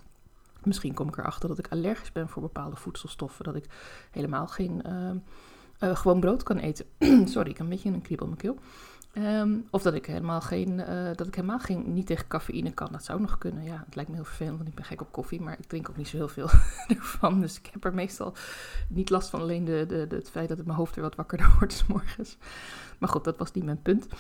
Misschien 0.64 0.94
kom 0.94 1.08
ik 1.08 1.18
erachter 1.18 1.50
dat 1.50 1.60
ik 1.60 1.68
allergisch 1.68 2.12
ben 2.12 2.30
voor 2.30 2.42
bepaalde 2.42 2.76
voedselstoffen, 2.76 3.46
dat 3.46 3.56
ik 3.56 3.66
helemaal 4.12 4.48
geen 4.48 4.82
uh, 4.88 5.12
uh, 5.90 5.96
gewoon 5.96 6.20
brood 6.20 6.44
kan 6.44 6.58
eten. 6.58 6.86
Sorry, 7.34 7.50
ik 7.50 7.58
heb 7.58 7.60
een 7.60 7.70
beetje 7.70 7.90
een 7.90 8.02
kriebel 8.02 8.28
in 8.28 8.36
mijn 8.38 8.56
keel. 8.56 8.64
Um, 9.20 9.68
of 9.70 9.82
dat 9.82 9.94
ik 9.94 10.06
helemaal 10.06 10.42
geen, 10.42 10.80
uh, 10.80 11.06
dat 11.16 11.28
ik 11.28 11.36
helemaal 11.36 11.60
geen, 11.60 11.94
niet 11.94 12.06
tegen 12.06 12.28
cafeïne 12.28 12.72
kan. 12.72 12.88
Dat 12.92 13.04
zou 13.04 13.22
nog 13.22 13.38
kunnen. 13.38 13.64
Ja, 13.64 13.84
het 13.86 13.96
lijkt 13.96 14.10
me 14.10 14.16
heel 14.16 14.26
vervelend, 14.26 14.58
want 14.58 14.70
ik 14.70 14.76
ben 14.76 14.86
gek 14.86 15.02
op 15.02 15.12
koffie, 15.12 15.42
maar 15.42 15.58
ik 15.60 15.66
drink 15.66 15.90
ook 15.90 15.98
niet 15.98 16.08
zo 16.08 16.18
heel 16.18 16.28
veel 16.28 16.50
ervan. 16.98 17.40
Dus 17.40 17.58
ik 17.58 17.70
heb 17.72 17.86
er 17.86 17.94
meestal 17.94 18.34
niet 18.90 19.10
last 19.10 19.30
van. 19.30 19.40
Alleen 19.40 19.66
de, 19.66 19.86
de, 19.88 20.16
het 20.16 20.30
feit 20.30 20.48
dat 20.48 20.58
het 20.58 20.66
mijn 20.66 20.78
hoofd 20.78 20.96
weer 20.96 21.04
wat 21.04 21.16
wakkerder 21.16 21.54
wordt 21.58 21.74
s 21.74 21.86
morgens. 21.86 22.38
Maar 22.98 23.10
goed, 23.10 23.24
dat 23.24 23.38
was 23.38 23.52
niet 23.52 23.64
mijn 23.64 23.82
punt. 23.82 24.08
Uh, 24.08 24.14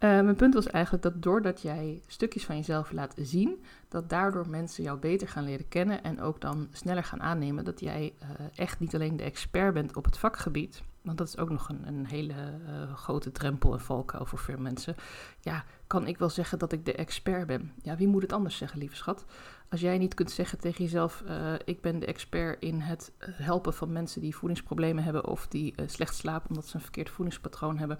mijn 0.00 0.36
punt 0.36 0.54
was 0.54 0.66
eigenlijk 0.66 1.02
dat 1.02 1.22
doordat 1.22 1.62
jij 1.62 2.02
stukjes 2.06 2.44
van 2.44 2.56
jezelf 2.56 2.92
laat 2.92 3.14
zien, 3.16 3.64
dat 3.88 4.08
daardoor 4.08 4.48
mensen 4.48 4.84
jou 4.84 4.98
beter 4.98 5.28
gaan 5.28 5.44
leren 5.44 5.68
kennen 5.68 6.02
en 6.02 6.20
ook 6.20 6.40
dan 6.40 6.68
sneller 6.72 7.04
gaan 7.04 7.22
aannemen 7.22 7.64
dat 7.64 7.80
jij 7.80 8.14
uh, 8.22 8.28
echt 8.54 8.80
niet 8.80 8.94
alleen 8.94 9.16
de 9.16 9.22
expert 9.22 9.74
bent 9.74 9.96
op 9.96 10.04
het 10.04 10.18
vakgebied, 10.18 10.82
want 11.04 11.18
dat 11.18 11.28
is 11.28 11.38
ook 11.38 11.50
nog 11.50 11.68
een, 11.68 11.86
een 11.86 12.06
hele 12.06 12.32
uh, 12.32 12.94
grote 12.94 13.32
drempel 13.32 13.72
en 13.72 13.80
valkuil 13.80 14.26
voor 14.26 14.38
veel 14.38 14.58
mensen. 14.58 14.94
Ja, 15.40 15.64
kan 15.86 16.06
ik 16.06 16.18
wel 16.18 16.30
zeggen 16.30 16.58
dat 16.58 16.72
ik 16.72 16.84
de 16.84 16.94
expert 16.94 17.46
ben? 17.46 17.72
Ja, 17.82 17.96
wie 17.96 18.08
moet 18.08 18.22
het 18.22 18.32
anders 18.32 18.56
zeggen, 18.56 18.78
lieve 18.78 18.96
schat? 18.96 19.24
Als 19.68 19.80
jij 19.80 19.98
niet 19.98 20.14
kunt 20.14 20.30
zeggen 20.30 20.58
tegen 20.58 20.84
jezelf: 20.84 21.22
uh, 21.26 21.54
ik 21.64 21.80
ben 21.80 21.98
de 21.98 22.06
expert 22.06 22.62
in 22.62 22.80
het 22.80 23.12
helpen 23.18 23.74
van 23.74 23.92
mensen 23.92 24.20
die 24.20 24.36
voedingsproblemen 24.36 25.04
hebben 25.04 25.26
of 25.26 25.46
die 25.48 25.74
uh, 25.76 25.88
slecht 25.88 26.14
slapen 26.14 26.48
omdat 26.48 26.66
ze 26.66 26.74
een 26.74 26.82
verkeerd 26.82 27.10
voedingspatroon 27.10 27.78
hebben. 27.78 27.98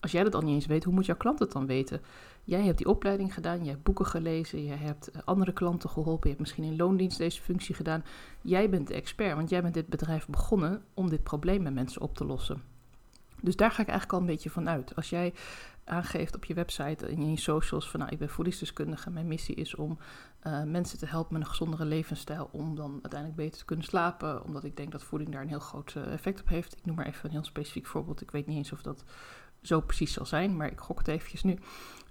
Als 0.00 0.12
jij 0.12 0.22
dat 0.22 0.34
al 0.34 0.40
niet 0.40 0.54
eens 0.54 0.66
weet, 0.66 0.84
hoe 0.84 0.94
moet 0.94 1.06
jouw 1.06 1.16
klant 1.16 1.38
het 1.38 1.52
dan 1.52 1.66
weten? 1.66 2.00
Jij 2.44 2.64
hebt 2.64 2.78
die 2.78 2.88
opleiding 2.88 3.34
gedaan, 3.34 3.58
jij 3.58 3.70
hebt 3.70 3.82
boeken 3.82 4.06
gelezen, 4.06 4.64
jij 4.64 4.76
hebt 4.76 5.10
andere 5.24 5.52
klanten 5.52 5.90
geholpen, 5.90 6.30
je 6.30 6.36
hebt 6.36 6.40
misschien 6.40 6.64
in 6.64 6.76
loondienst 6.76 7.18
deze 7.18 7.42
functie 7.42 7.74
gedaan. 7.74 8.04
Jij 8.40 8.70
bent 8.70 8.88
de 8.88 8.94
expert, 8.94 9.34
want 9.34 9.50
jij 9.50 9.62
bent 9.62 9.74
dit 9.74 9.86
bedrijf 9.86 10.26
begonnen 10.26 10.82
om 10.94 11.10
dit 11.10 11.22
probleem 11.22 11.62
met 11.62 11.74
mensen 11.74 12.02
op 12.02 12.16
te 12.16 12.24
lossen. 12.24 12.62
Dus 13.42 13.56
daar 13.56 13.70
ga 13.70 13.82
ik 13.82 13.88
eigenlijk 13.88 14.12
al 14.12 14.20
een 14.20 14.34
beetje 14.34 14.50
van 14.50 14.68
uit. 14.68 14.96
Als 14.96 15.10
jij 15.10 15.32
aangeeft 15.84 16.36
op 16.36 16.44
je 16.44 16.54
website 16.54 17.06
en 17.06 17.12
in 17.12 17.30
je 17.30 17.38
socials 17.38 17.90
van 17.90 18.00
nou, 18.00 18.12
ik 18.12 18.18
ben 18.18 18.28
voedingsdeskundige. 18.28 19.10
Mijn 19.10 19.28
missie 19.28 19.54
is 19.54 19.74
om 19.74 19.98
uh, 20.46 20.62
mensen 20.62 20.98
te 20.98 21.06
helpen 21.06 21.32
met 21.32 21.42
een 21.42 21.48
gezondere 21.48 21.84
levensstijl 21.84 22.48
om 22.52 22.74
dan 22.74 22.90
uiteindelijk 22.92 23.40
beter 23.40 23.58
te 23.58 23.64
kunnen 23.64 23.84
slapen. 23.84 24.44
Omdat 24.44 24.64
ik 24.64 24.76
denk 24.76 24.92
dat 24.92 25.02
voeding 25.02 25.32
daar 25.32 25.42
een 25.42 25.48
heel 25.48 25.58
groot 25.58 25.94
uh, 25.96 26.12
effect 26.12 26.40
op 26.40 26.48
heeft. 26.48 26.76
Ik 26.76 26.84
noem 26.84 26.96
maar 26.96 27.06
even 27.06 27.24
een 27.24 27.30
heel 27.30 27.44
specifiek 27.44 27.86
voorbeeld. 27.86 28.20
Ik 28.20 28.30
weet 28.30 28.46
niet 28.46 28.56
eens 28.56 28.72
of 28.72 28.82
dat 28.82 29.04
zo 29.62 29.80
precies 29.80 30.12
zal 30.12 30.26
zijn, 30.26 30.56
maar 30.56 30.70
ik 30.70 30.80
gok 30.80 30.98
het 30.98 31.08
eventjes 31.08 31.42
nu. 31.42 31.58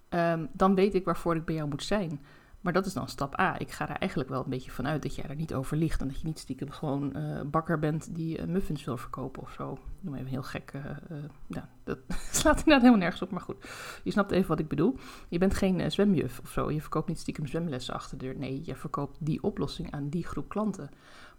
Um, 0.10 0.50
dan 0.54 0.76
weet 0.76 0.96
ik 0.96 1.06
waarvoor 1.06 1.36
ik 1.36 1.46
bij 1.46 1.56
jou 1.56 1.70
moet 1.70 1.84
zijn. 1.84 2.20
Maar 2.62 2.74
dat 2.74 2.86
is 2.86 2.94
dan 2.94 3.08
stap 3.08 3.40
A. 3.40 3.60
Ik 3.60 3.72
ga 3.72 3.90
er 3.90 3.96
eigenlijk 3.96 4.30
wel 4.30 4.44
een 4.44 4.50
beetje 4.50 4.72
vanuit 4.72 5.02
dat 5.02 5.16
jij 5.16 5.26
er 5.26 5.36
niet 5.36 5.54
over 5.54 5.78
ligt. 5.78 6.02
En 6.02 6.08
dat 6.08 6.20
je 6.20 6.28
niet 6.28 6.40
stiekem 6.40 6.72
gewoon 6.72 7.18
uh, 7.18 7.42
bakker 7.46 7.80
bent 7.80 8.16
die 8.16 8.38
uh, 8.38 8.46
muffins 8.46 8.84
wil 8.84 8.98
verkopen 8.98 9.42
of 9.42 9.52
zo. 9.52 9.78
Noem 10.00 10.16
even 10.16 10.28
heel 10.28 10.44
gek. 10.44 10.72
Uh, 10.76 11.18
ja, 11.48 11.70
dat 11.84 11.98
slaat 12.32 12.58
inderdaad 12.58 12.82
helemaal 12.82 13.00
nergens 13.00 13.22
op. 13.22 13.32
Maar 13.32 13.42
goed, 13.42 13.68
je 14.04 14.12
snapt 14.12 14.32
even 14.32 14.48
wat 14.48 14.60
ik 14.60 14.68
bedoel. 14.68 14.96
Je 15.30 15.38
bent 15.38 15.54
geen 15.54 15.92
zwemjuf 15.92 16.40
of 16.40 16.50
zo. 16.50 16.72
Je 16.72 16.82
verkoopt 16.82 17.08
niet 17.08 17.20
stiekem 17.20 17.48
zwemlessen 17.48 17.94
achter 17.94 18.18
de 18.18 18.26
deur. 18.26 18.38
Nee, 18.38 18.62
je 18.66 18.76
verkoopt 18.76 19.18
die 19.20 19.44
oplossing 19.44 19.92
aan 19.92 20.10
die 20.10 20.26
groep 20.26 20.50
klanten. 20.50 20.90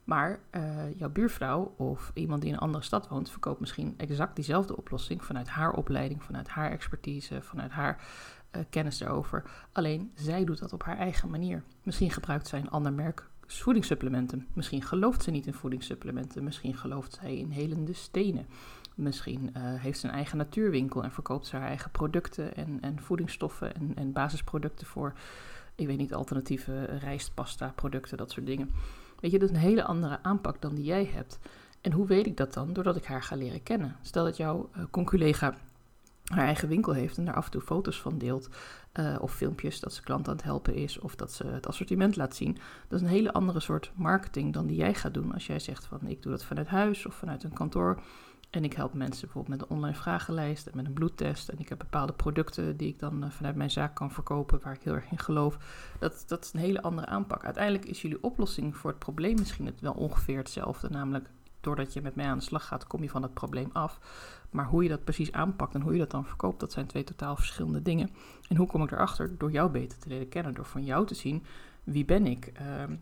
Maar 0.04 0.40
jouw 0.96 1.10
buurvrouw 1.10 1.74
of 1.76 2.10
iemand 2.14 2.40
die 2.40 2.50
in 2.50 2.56
een 2.56 2.62
andere 2.62 2.84
stad 2.84 3.08
woont, 3.08 3.30
verkoopt 3.30 3.60
misschien 3.60 3.94
exact 3.96 4.36
diezelfde 4.36 4.76
oplossing 4.76 5.24
vanuit 5.24 5.48
haar 5.48 5.72
opleiding, 5.72 6.22
vanuit 6.22 6.48
haar 6.48 6.70
expertise, 6.70 7.42
vanuit 7.42 7.70
haar 7.70 8.02
uh, 8.56 8.62
kennis 8.70 9.00
erover. 9.00 9.42
Alleen 9.72 10.10
zij 10.14 10.44
doet 10.44 10.58
dat 10.58 10.72
op 10.72 10.82
haar 10.82 10.98
eigen 10.98 11.30
manier. 11.30 11.62
Misschien 11.82 12.10
gebruikt 12.10 12.48
zij 12.48 12.60
een 12.60 12.70
ander 12.70 12.92
merk 12.92 13.28
voedingssupplementen. 13.46 14.46
Misschien 14.52 14.82
gelooft 14.82 15.22
ze 15.22 15.30
niet 15.30 15.46
in 15.46 15.54
voedingssupplementen. 15.54 16.44
Misschien 16.44 16.76
gelooft 16.76 17.18
zij 17.20 17.36
in 17.36 17.50
helende 17.50 17.92
stenen. 17.92 18.46
Misschien 18.94 19.42
uh, 19.42 19.62
heeft 19.62 19.98
ze 19.98 20.06
een 20.06 20.14
eigen 20.14 20.36
natuurwinkel 20.36 21.02
en 21.02 21.12
verkoopt 21.12 21.46
ze 21.46 21.56
haar 21.56 21.68
eigen 21.68 21.90
producten 21.90 22.56
en, 22.56 22.78
en 22.80 23.00
voedingsstoffen 23.00 23.74
en, 23.74 23.92
en 23.94 24.12
basisproducten 24.12 24.86
voor, 24.86 25.12
ik 25.74 25.86
weet 25.86 25.98
niet, 25.98 26.14
alternatieve 26.14 26.84
rijstpasta 26.84 27.72
producten, 27.74 28.16
dat 28.16 28.30
soort 28.30 28.46
dingen. 28.46 28.70
Weet 29.20 29.30
je, 29.30 29.38
dat 29.38 29.50
is 29.50 29.54
een 29.54 29.62
hele 29.62 29.84
andere 29.84 30.18
aanpak 30.22 30.60
dan 30.60 30.74
die 30.74 30.84
jij 30.84 31.10
hebt. 31.14 31.38
En 31.80 31.92
hoe 31.92 32.06
weet 32.06 32.26
ik 32.26 32.36
dat 32.36 32.54
dan? 32.54 32.72
Doordat 32.72 32.96
ik 32.96 33.04
haar 33.04 33.22
ga 33.22 33.36
leren 33.36 33.62
kennen. 33.62 33.96
Stel 34.02 34.24
dat 34.24 34.36
jouw 34.36 34.70
uh, 34.76 34.84
conculega 34.90 35.54
haar 36.24 36.44
eigen 36.44 36.68
winkel 36.68 36.92
heeft 36.92 37.18
en 37.18 37.24
daar 37.24 37.34
af 37.34 37.44
en 37.44 37.50
toe 37.50 37.60
foto's 37.60 38.00
van 38.00 38.18
deelt. 38.18 38.48
Uh, 39.00 39.16
of 39.20 39.34
filmpjes 39.34 39.80
dat 39.80 39.92
ze 39.92 40.02
klant 40.02 40.28
aan 40.28 40.34
het 40.34 40.44
helpen 40.44 40.74
is 40.74 40.98
of 40.98 41.16
dat 41.16 41.32
ze 41.32 41.46
het 41.46 41.66
assortiment 41.66 42.16
laat 42.16 42.36
zien. 42.36 42.58
Dat 42.88 43.00
is 43.00 43.06
een 43.06 43.12
hele 43.12 43.32
andere 43.32 43.60
soort 43.60 43.90
marketing 43.94 44.52
dan 44.52 44.66
die 44.66 44.76
jij 44.76 44.94
gaat 44.94 45.14
doen 45.14 45.32
als 45.32 45.46
jij 45.46 45.58
zegt 45.58 45.84
van 45.84 46.06
ik 46.06 46.22
doe 46.22 46.32
dat 46.32 46.44
vanuit 46.44 46.68
huis 46.68 47.06
of 47.06 47.14
vanuit 47.14 47.42
een 47.42 47.52
kantoor. 47.52 48.00
En 48.50 48.64
ik 48.64 48.72
help 48.72 48.94
mensen 48.94 49.24
bijvoorbeeld 49.24 49.58
met 49.58 49.68
een 49.68 49.76
online 49.76 49.96
vragenlijst 49.96 50.66
en 50.66 50.76
met 50.76 50.86
een 50.86 50.92
bloedtest. 50.92 51.48
En 51.48 51.58
ik 51.58 51.68
heb 51.68 51.78
bepaalde 51.78 52.12
producten 52.12 52.76
die 52.76 52.88
ik 52.88 52.98
dan 52.98 53.24
uh, 53.24 53.30
vanuit 53.30 53.56
mijn 53.56 53.70
zaak 53.70 53.94
kan 53.94 54.10
verkopen, 54.10 54.60
waar 54.62 54.74
ik 54.74 54.82
heel 54.82 54.94
erg 54.94 55.10
in 55.10 55.18
geloof. 55.18 55.58
Dat, 55.98 56.24
dat 56.26 56.44
is 56.44 56.52
een 56.52 56.60
hele 56.60 56.82
andere 56.82 57.06
aanpak. 57.06 57.44
Uiteindelijk 57.44 57.84
is 57.84 58.02
jullie 58.02 58.22
oplossing 58.22 58.76
voor 58.76 58.90
het 58.90 58.98
probleem 58.98 59.38
misschien 59.38 59.66
het 59.66 59.80
wel 59.80 59.92
ongeveer 59.92 60.38
hetzelfde. 60.38 60.90
Namelijk, 60.90 61.30
doordat 61.60 61.92
je 61.92 62.02
met 62.02 62.14
mij 62.14 62.26
aan 62.26 62.38
de 62.38 62.44
slag 62.44 62.66
gaat, 62.66 62.86
kom 62.86 63.02
je 63.02 63.08
van 63.08 63.22
het 63.22 63.34
probleem 63.34 63.70
af. 63.72 63.98
Maar 64.50 64.66
hoe 64.66 64.82
je 64.82 64.88
dat 64.88 65.04
precies 65.04 65.32
aanpakt 65.32 65.74
en 65.74 65.80
hoe 65.80 65.92
je 65.92 65.98
dat 65.98 66.10
dan 66.10 66.26
verkoopt, 66.26 66.60
dat 66.60 66.72
zijn 66.72 66.86
twee 66.86 67.04
totaal 67.04 67.36
verschillende 67.36 67.82
dingen. 67.82 68.10
En 68.48 68.56
hoe 68.56 68.66
kom 68.66 68.82
ik 68.82 68.90
erachter? 68.90 69.38
Door 69.38 69.50
jou 69.50 69.70
beter 69.70 69.98
te 69.98 70.08
leren 70.08 70.28
kennen, 70.28 70.54
door 70.54 70.64
van 70.64 70.84
jou 70.84 71.06
te 71.06 71.14
zien 71.14 71.44
wie 71.84 72.04
ben 72.04 72.26
ik, 72.26 72.52
uh, 72.60 72.96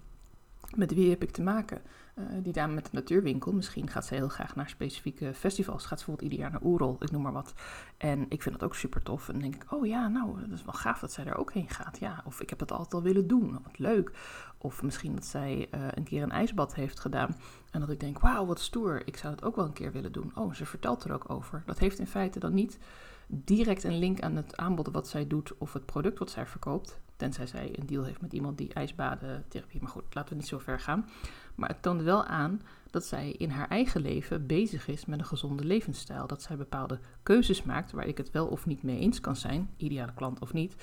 met 0.75 0.95
wie 0.95 1.11
heb 1.11 1.23
ik 1.23 1.31
te 1.31 1.43
maken. 1.43 1.81
Uh, 2.18 2.25
die 2.42 2.52
dame 2.52 2.75
met 2.75 2.84
de 2.84 2.90
natuurwinkel, 2.92 3.52
misschien 3.52 3.90
gaat 3.90 4.06
ze 4.06 4.14
heel 4.14 4.28
graag 4.28 4.54
naar 4.54 4.68
specifieke 4.68 5.34
festivals. 5.34 5.87
Gaat 5.87 5.98
ze 5.98 6.04
bijvoorbeeld 6.04 6.32
ieder 6.32 6.38
jaar 6.38 6.50
naar 6.50 6.70
Oerol, 6.70 6.96
ik 7.00 7.10
noem 7.10 7.22
maar 7.22 7.32
wat. 7.32 7.54
En 7.96 8.26
ik 8.28 8.42
vind 8.42 8.58
dat 8.58 8.68
ook 8.68 8.75
super 8.75 9.02
tof. 9.02 9.28
En 9.28 9.38
denk 9.38 9.54
ik, 9.54 9.72
oh 9.72 9.87
ja, 9.87 10.08
nou, 10.08 10.40
dat 10.40 10.58
is 10.58 10.64
wel 10.64 10.75
gaaf 10.75 11.00
dat 11.00 11.12
zij 11.12 11.25
daar 11.25 11.37
ook 11.37 11.52
heen 11.52 11.68
gaat. 11.68 11.98
Ja, 11.98 12.22
of 12.25 12.40
ik 12.40 12.50
heb 12.50 12.60
het 12.60 12.72
altijd 12.72 12.94
al 12.94 13.02
willen 13.02 13.26
doen, 13.26 13.52
wat 13.52 13.78
leuk. 13.78 14.12
Of 14.58 14.82
misschien 14.82 15.14
dat 15.14 15.25
zij 15.25 15.68
uh, 15.75 15.80
een 15.90 16.04
keer 16.04 16.22
een 16.22 16.30
ijsbad 16.30 16.75
heeft 16.75 17.00
gedaan. 17.00 17.37
En 17.70 17.80
dat 17.80 17.90
ik 17.90 18.00
denk, 18.00 18.18
wauw, 18.18 18.46
wat 18.46 18.60
stoer. 18.60 19.02
Ik 19.04 19.16
zou 19.16 19.34
het 19.34 19.44
ook 19.44 19.56
wel 19.56 19.64
een 19.64 19.72
keer 19.72 19.92
willen 19.92 20.12
doen. 20.12 20.32
Oh, 20.34 20.54
ze 20.54 20.66
vertelt 20.66 21.04
er 21.04 21.12
ook 21.12 21.30
over. 21.30 21.62
Dat 21.66 21.78
heeft 21.78 21.98
in 21.98 22.06
feite 22.06 22.38
dan 22.38 22.54
niet 22.54 22.78
direct 23.26 23.84
een 23.84 23.98
link 23.98 24.20
aan 24.20 24.37
het 24.37 24.56
aanbod 24.56 24.88
wat 24.92 25.08
zij 25.08 25.26
doet 25.26 25.58
of 25.58 25.72
het 25.72 25.87
product 25.87 26.18
wat 26.18 26.30
zij 26.30 26.46
verkoopt. 26.46 27.00
Tenzij 27.18 27.46
zij 27.46 27.70
een 27.72 27.87
deal 27.87 28.04
heeft 28.04 28.20
met 28.20 28.32
iemand 28.32 28.58
die 28.58 28.72
ijsbadentherapie. 28.72 29.80
Maar 29.80 29.90
goed, 29.90 30.14
laten 30.14 30.30
we 30.30 30.37
niet 30.37 30.48
zo 30.48 30.58
ver 30.58 30.80
gaan. 30.80 31.08
Maar 31.54 31.68
het 31.68 31.82
toont 31.82 32.02
wel 32.02 32.25
aan 32.25 32.62
dat 32.90 33.04
zij 33.04 33.30
in 33.30 33.50
haar 33.50 33.68
eigen 33.68 34.00
leven 34.00 34.46
bezig 34.46 34.88
is 34.88 35.04
met 35.04 35.18
een 35.18 35.25
gezonde 35.25 35.64
levensstijl. 35.64 36.26
Dat 36.26 36.42
zij 36.42 36.56
bepaalde 36.56 36.98
keuzes 37.22 37.62
maakt 37.62 37.92
waar 37.92 38.06
ik 38.06 38.18
het 38.18 38.30
wel 38.30 38.46
of 38.46 38.66
niet 38.66 38.82
mee 38.82 38.98
eens 38.98 39.20
kan 39.20 39.37
zijn, 39.37 39.70
ideale 39.76 40.14
klant 40.14 40.40
of 40.40 40.52
niet. 40.52 40.76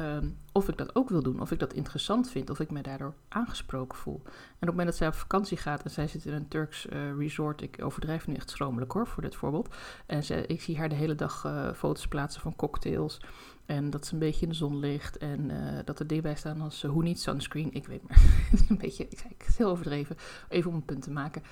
Um, 0.00 0.38
of 0.52 0.68
ik 0.68 0.76
dat 0.76 0.94
ook 0.94 1.08
wil 1.08 1.22
doen, 1.22 1.40
of 1.40 1.50
ik 1.50 1.58
dat 1.58 1.72
interessant 1.72 2.30
vind, 2.30 2.50
of 2.50 2.60
ik 2.60 2.70
me 2.70 2.82
daardoor 2.82 3.14
aangesproken 3.28 3.98
voel. 3.98 4.20
En 4.24 4.30
op 4.32 4.58
het 4.58 4.68
moment 4.68 4.86
dat 4.86 4.96
zij 4.96 5.06
op 5.06 5.14
vakantie 5.14 5.56
gaat 5.56 5.82
en 5.82 5.90
zij 5.90 6.08
zit 6.08 6.24
in 6.24 6.32
een 6.32 6.48
Turks 6.48 6.86
uh, 6.86 7.16
resort, 7.18 7.62
ik 7.62 7.84
overdrijf 7.84 8.26
nu 8.26 8.34
echt 8.34 8.50
schromelijk 8.50 8.92
hoor 8.92 9.06
voor 9.06 9.22
dit 9.22 9.34
voorbeeld. 9.34 9.74
En 10.06 10.24
zij, 10.24 10.42
ik 10.46 10.62
zie 10.62 10.78
haar 10.78 10.88
de 10.88 10.94
hele 10.94 11.14
dag 11.14 11.44
uh, 11.44 11.72
foto's 11.72 12.08
plaatsen 12.08 12.40
van 12.40 12.56
cocktails. 12.56 13.20
En 13.66 13.90
dat 13.90 14.06
ze 14.06 14.12
een 14.12 14.18
beetje 14.18 14.42
in 14.42 14.48
de 14.48 14.54
zon 14.54 14.78
ligt. 14.78 15.18
En 15.18 15.50
uh, 15.50 15.78
dat 15.84 15.98
er 15.98 16.06
dingen 16.06 16.22
bij 16.22 16.34
staan 16.34 16.60
als 16.60 16.82
hoe 16.82 17.02
niet 17.02 17.20
sunscreen. 17.20 17.74
Ik 17.74 17.86
weet 17.86 18.08
maar. 18.08 18.22
een 18.68 18.78
beetje, 18.78 19.04
ik, 19.08 19.24
ik 19.28 19.42
het 19.46 19.56
heel 19.56 19.70
overdreven. 19.70 20.16
Even 20.48 20.70
om 20.70 20.76
een 20.76 20.84
punt 20.84 21.02
te 21.02 21.10
maken. 21.10 21.42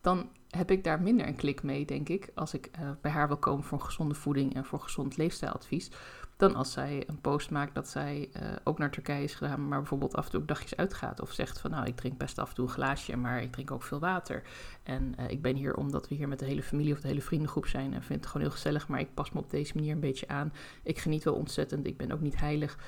Dan 0.00 0.28
heb 0.50 0.70
ik 0.70 0.84
daar 0.84 1.02
minder 1.02 1.26
een 1.26 1.36
klik 1.36 1.62
mee, 1.62 1.84
denk 1.84 2.08
ik. 2.08 2.30
Als 2.34 2.54
ik 2.54 2.70
uh, 2.80 2.90
bij 3.00 3.10
haar 3.10 3.28
wil 3.28 3.36
komen 3.36 3.64
voor 3.64 3.80
gezonde 3.80 4.14
voeding 4.14 4.54
en 4.54 4.64
voor 4.64 4.80
gezond 4.80 5.16
leefstijladvies 5.16 5.90
dan 6.38 6.54
als 6.54 6.72
zij 6.72 7.04
een 7.06 7.20
post 7.20 7.50
maakt 7.50 7.74
dat 7.74 7.88
zij 7.88 8.28
uh, 8.36 8.42
ook 8.64 8.78
naar 8.78 8.90
Turkije 8.90 9.24
is 9.24 9.34
gegaan, 9.34 9.68
maar 9.68 9.78
bijvoorbeeld 9.78 10.16
af 10.16 10.24
en 10.24 10.30
toe 10.30 10.40
ook 10.40 10.48
dagjes 10.48 10.76
uitgaat. 10.76 11.20
Of 11.20 11.32
zegt 11.32 11.60
van 11.60 11.70
nou, 11.70 11.86
ik 11.86 11.96
drink 11.96 12.18
best 12.18 12.38
af 12.38 12.48
en 12.48 12.54
toe 12.54 12.64
een 12.64 12.72
glaasje, 12.72 13.16
maar 13.16 13.42
ik 13.42 13.52
drink 13.52 13.70
ook 13.70 13.82
veel 13.82 13.98
water. 13.98 14.42
En 14.82 15.14
uh, 15.20 15.30
ik 15.30 15.42
ben 15.42 15.56
hier 15.56 15.76
omdat 15.76 16.08
we 16.08 16.14
hier 16.14 16.28
met 16.28 16.38
de 16.38 16.44
hele 16.44 16.62
familie 16.62 16.92
of 16.92 17.00
de 17.00 17.08
hele 17.08 17.20
vriendengroep 17.20 17.66
zijn 17.66 17.94
en 17.94 18.02
vind 18.02 18.20
het 18.20 18.26
gewoon 18.26 18.46
heel 18.46 18.56
gezellig, 18.56 18.88
maar 18.88 19.00
ik 19.00 19.14
pas 19.14 19.30
me 19.30 19.40
op 19.40 19.50
deze 19.50 19.72
manier 19.74 19.92
een 19.92 20.00
beetje 20.00 20.28
aan. 20.28 20.52
Ik 20.82 20.98
geniet 20.98 21.24
wel 21.24 21.34
ontzettend, 21.34 21.86
ik 21.86 21.96
ben 21.96 22.12
ook 22.12 22.20
niet 22.20 22.40
heilig. 22.40 22.78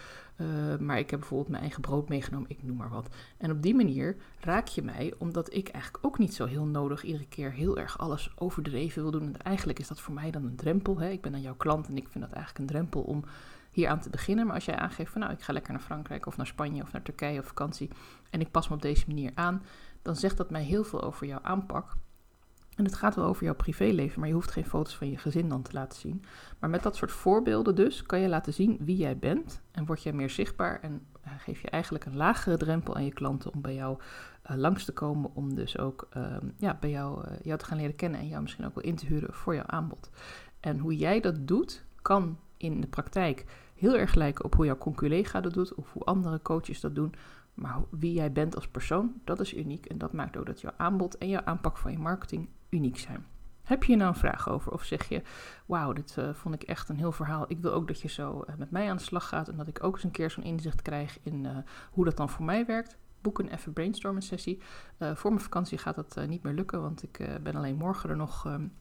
Maar 0.80 0.98
ik 0.98 1.10
heb 1.10 1.18
bijvoorbeeld 1.18 1.50
mijn 1.50 1.62
eigen 1.62 1.80
brood 1.80 2.08
meegenomen, 2.08 2.50
ik 2.50 2.62
noem 2.62 2.76
maar 2.76 2.88
wat. 2.88 3.08
En 3.38 3.50
op 3.50 3.62
die 3.62 3.74
manier 3.74 4.16
raak 4.38 4.66
je 4.66 4.82
mij, 4.82 5.14
omdat 5.18 5.54
ik 5.54 5.68
eigenlijk 5.68 6.04
ook 6.04 6.18
niet 6.18 6.34
zo 6.34 6.46
heel 6.46 6.64
nodig 6.64 7.02
iedere 7.02 7.26
keer 7.26 7.49
heel 7.50 7.78
erg 7.78 7.98
alles 7.98 8.32
overdreven 8.36 9.02
wil 9.02 9.10
doen. 9.10 9.22
En 9.22 9.42
eigenlijk 9.42 9.78
is 9.78 9.88
dat 9.88 10.00
voor 10.00 10.14
mij 10.14 10.30
dan 10.30 10.44
een 10.44 10.56
drempel. 10.56 10.98
Hè? 10.98 11.08
Ik 11.08 11.20
ben 11.20 11.32
dan 11.32 11.40
jouw 11.40 11.56
klant 11.56 11.88
en 11.88 11.96
ik 11.96 12.08
vind 12.08 12.24
dat 12.24 12.32
eigenlijk 12.32 12.58
een 12.58 12.76
drempel 12.76 13.02
om 13.02 13.24
hier 13.70 13.88
aan 13.88 14.00
te 14.00 14.10
beginnen. 14.10 14.46
Maar 14.46 14.54
als 14.54 14.64
jij 14.64 14.76
aangeeft 14.76 15.12
van 15.12 15.20
nou, 15.20 15.32
ik 15.32 15.42
ga 15.42 15.52
lekker 15.52 15.72
naar 15.72 15.82
Frankrijk 15.82 16.26
of 16.26 16.36
naar 16.36 16.46
Spanje 16.46 16.82
of 16.82 16.92
naar 16.92 17.02
Turkije 17.02 17.38
op 17.38 17.46
vakantie 17.46 17.90
en 18.30 18.40
ik 18.40 18.50
pas 18.50 18.68
me 18.68 18.74
op 18.74 18.82
deze 18.82 19.04
manier 19.06 19.30
aan, 19.34 19.62
dan 20.02 20.16
zegt 20.16 20.36
dat 20.36 20.50
mij 20.50 20.62
heel 20.62 20.84
veel 20.84 21.02
over 21.02 21.26
jouw 21.26 21.42
aanpak. 21.42 21.96
En 22.76 22.84
het 22.84 22.94
gaat 22.94 23.14
wel 23.14 23.24
over 23.24 23.44
jouw 23.44 23.54
privéleven, 23.54 24.20
maar 24.20 24.28
je 24.28 24.34
hoeft 24.34 24.50
geen 24.50 24.64
foto's 24.64 24.96
van 24.96 25.10
je 25.10 25.18
gezin 25.18 25.48
dan 25.48 25.62
te 25.62 25.72
laten 25.72 25.98
zien. 25.98 26.24
Maar 26.58 26.70
met 26.70 26.82
dat 26.82 26.96
soort 26.96 27.12
voorbeelden 27.12 27.74
dus 27.74 28.02
kan 28.02 28.20
je 28.20 28.28
laten 28.28 28.52
zien 28.52 28.78
wie 28.80 28.96
jij 28.96 29.18
bent 29.18 29.60
en 29.70 29.86
word 29.86 30.02
jij 30.02 30.12
meer 30.12 30.30
zichtbaar 30.30 30.80
en 30.80 31.06
geef 31.24 31.60
je 31.60 31.70
eigenlijk 31.70 32.04
een 32.04 32.16
lagere 32.16 32.56
drempel 32.56 32.96
aan 32.96 33.04
je 33.04 33.12
klanten 33.12 33.52
om 33.52 33.60
bij 33.60 33.74
jou 33.74 33.98
uh, 34.50 34.56
langs 34.56 34.84
te 34.84 34.92
komen, 34.92 35.30
om 35.34 35.54
dus 35.54 35.78
ook 35.78 36.08
uh, 36.16 36.36
ja, 36.56 36.76
bij 36.80 36.90
jou, 36.90 37.28
uh, 37.28 37.36
jou 37.42 37.58
te 37.58 37.64
gaan 37.64 37.78
leren 37.78 37.96
kennen 37.96 38.20
en 38.20 38.28
jou 38.28 38.42
misschien 38.42 38.64
ook 38.66 38.74
wel 38.74 38.84
in 38.84 38.96
te 38.96 39.06
huren 39.06 39.34
voor 39.34 39.54
jouw 39.54 39.66
aanbod. 39.66 40.10
En 40.60 40.78
hoe 40.78 40.96
jij 40.96 41.20
dat 41.20 41.46
doet, 41.48 41.84
kan 42.02 42.38
in 42.56 42.80
de 42.80 42.86
praktijk 42.86 43.44
heel 43.74 43.96
erg 43.96 44.14
lijken 44.14 44.44
op 44.44 44.54
hoe 44.54 44.66
jouw 44.66 44.78
conculega 44.78 45.40
dat 45.40 45.54
doet 45.54 45.74
of 45.74 45.92
hoe 45.92 46.04
andere 46.04 46.42
coaches 46.42 46.80
dat 46.80 46.94
doen. 46.94 47.14
Maar 47.54 47.82
wie 47.90 48.12
jij 48.12 48.32
bent 48.32 48.54
als 48.54 48.68
persoon, 48.68 49.20
dat 49.24 49.40
is 49.40 49.54
uniek 49.54 49.86
en 49.86 49.98
dat 49.98 50.12
maakt 50.12 50.36
ook 50.36 50.46
dat 50.46 50.60
jouw 50.60 50.72
aanbod 50.76 51.18
en 51.18 51.28
jouw 51.28 51.44
aanpak 51.44 51.76
van 51.78 51.92
je 51.92 51.98
marketing 51.98 52.48
uniek 52.68 52.98
zijn. 52.98 53.26
Heb 53.70 53.84
je 53.84 53.96
nou 53.96 54.08
een 54.08 54.18
vraag 54.18 54.48
over? 54.48 54.72
Of 54.72 54.84
zeg 54.84 55.08
je, 55.08 55.22
wauw, 55.66 55.92
dit 55.92 56.16
uh, 56.18 56.34
vond 56.34 56.54
ik 56.54 56.62
echt 56.62 56.88
een 56.88 56.96
heel 56.96 57.12
verhaal. 57.12 57.44
Ik 57.48 57.58
wil 57.58 57.72
ook 57.72 57.88
dat 57.88 58.00
je 58.00 58.08
zo 58.08 58.44
uh, 58.48 58.56
met 58.56 58.70
mij 58.70 58.90
aan 58.90 58.96
de 58.96 59.02
slag 59.02 59.28
gaat 59.28 59.48
en 59.48 59.56
dat 59.56 59.68
ik 59.68 59.84
ook 59.84 59.94
eens 59.94 60.04
een 60.04 60.10
keer 60.10 60.30
zo'n 60.30 60.44
inzicht 60.44 60.82
krijg 60.82 61.18
in 61.22 61.44
uh, 61.44 61.56
hoe 61.90 62.04
dat 62.04 62.16
dan 62.16 62.28
voor 62.28 62.44
mij 62.44 62.66
werkt. 62.66 62.96
Boek 63.20 63.38
een 63.38 63.48
even 63.48 63.72
brainstormen 63.72 64.22
sessie. 64.22 64.60
voor 64.98 65.30
mijn 65.30 65.42
vakantie 65.42 65.78
gaat 65.78 65.94
dat 65.94 66.26
niet 66.28 66.42
meer 66.42 66.52
lukken, 66.52 66.82
want 66.82 67.02
ik 67.02 67.28
ben 67.42 67.54
alleen 67.54 67.76
morgen 67.76 68.10
er 68.10 68.16
nog 68.16 68.46
um, 68.46 68.72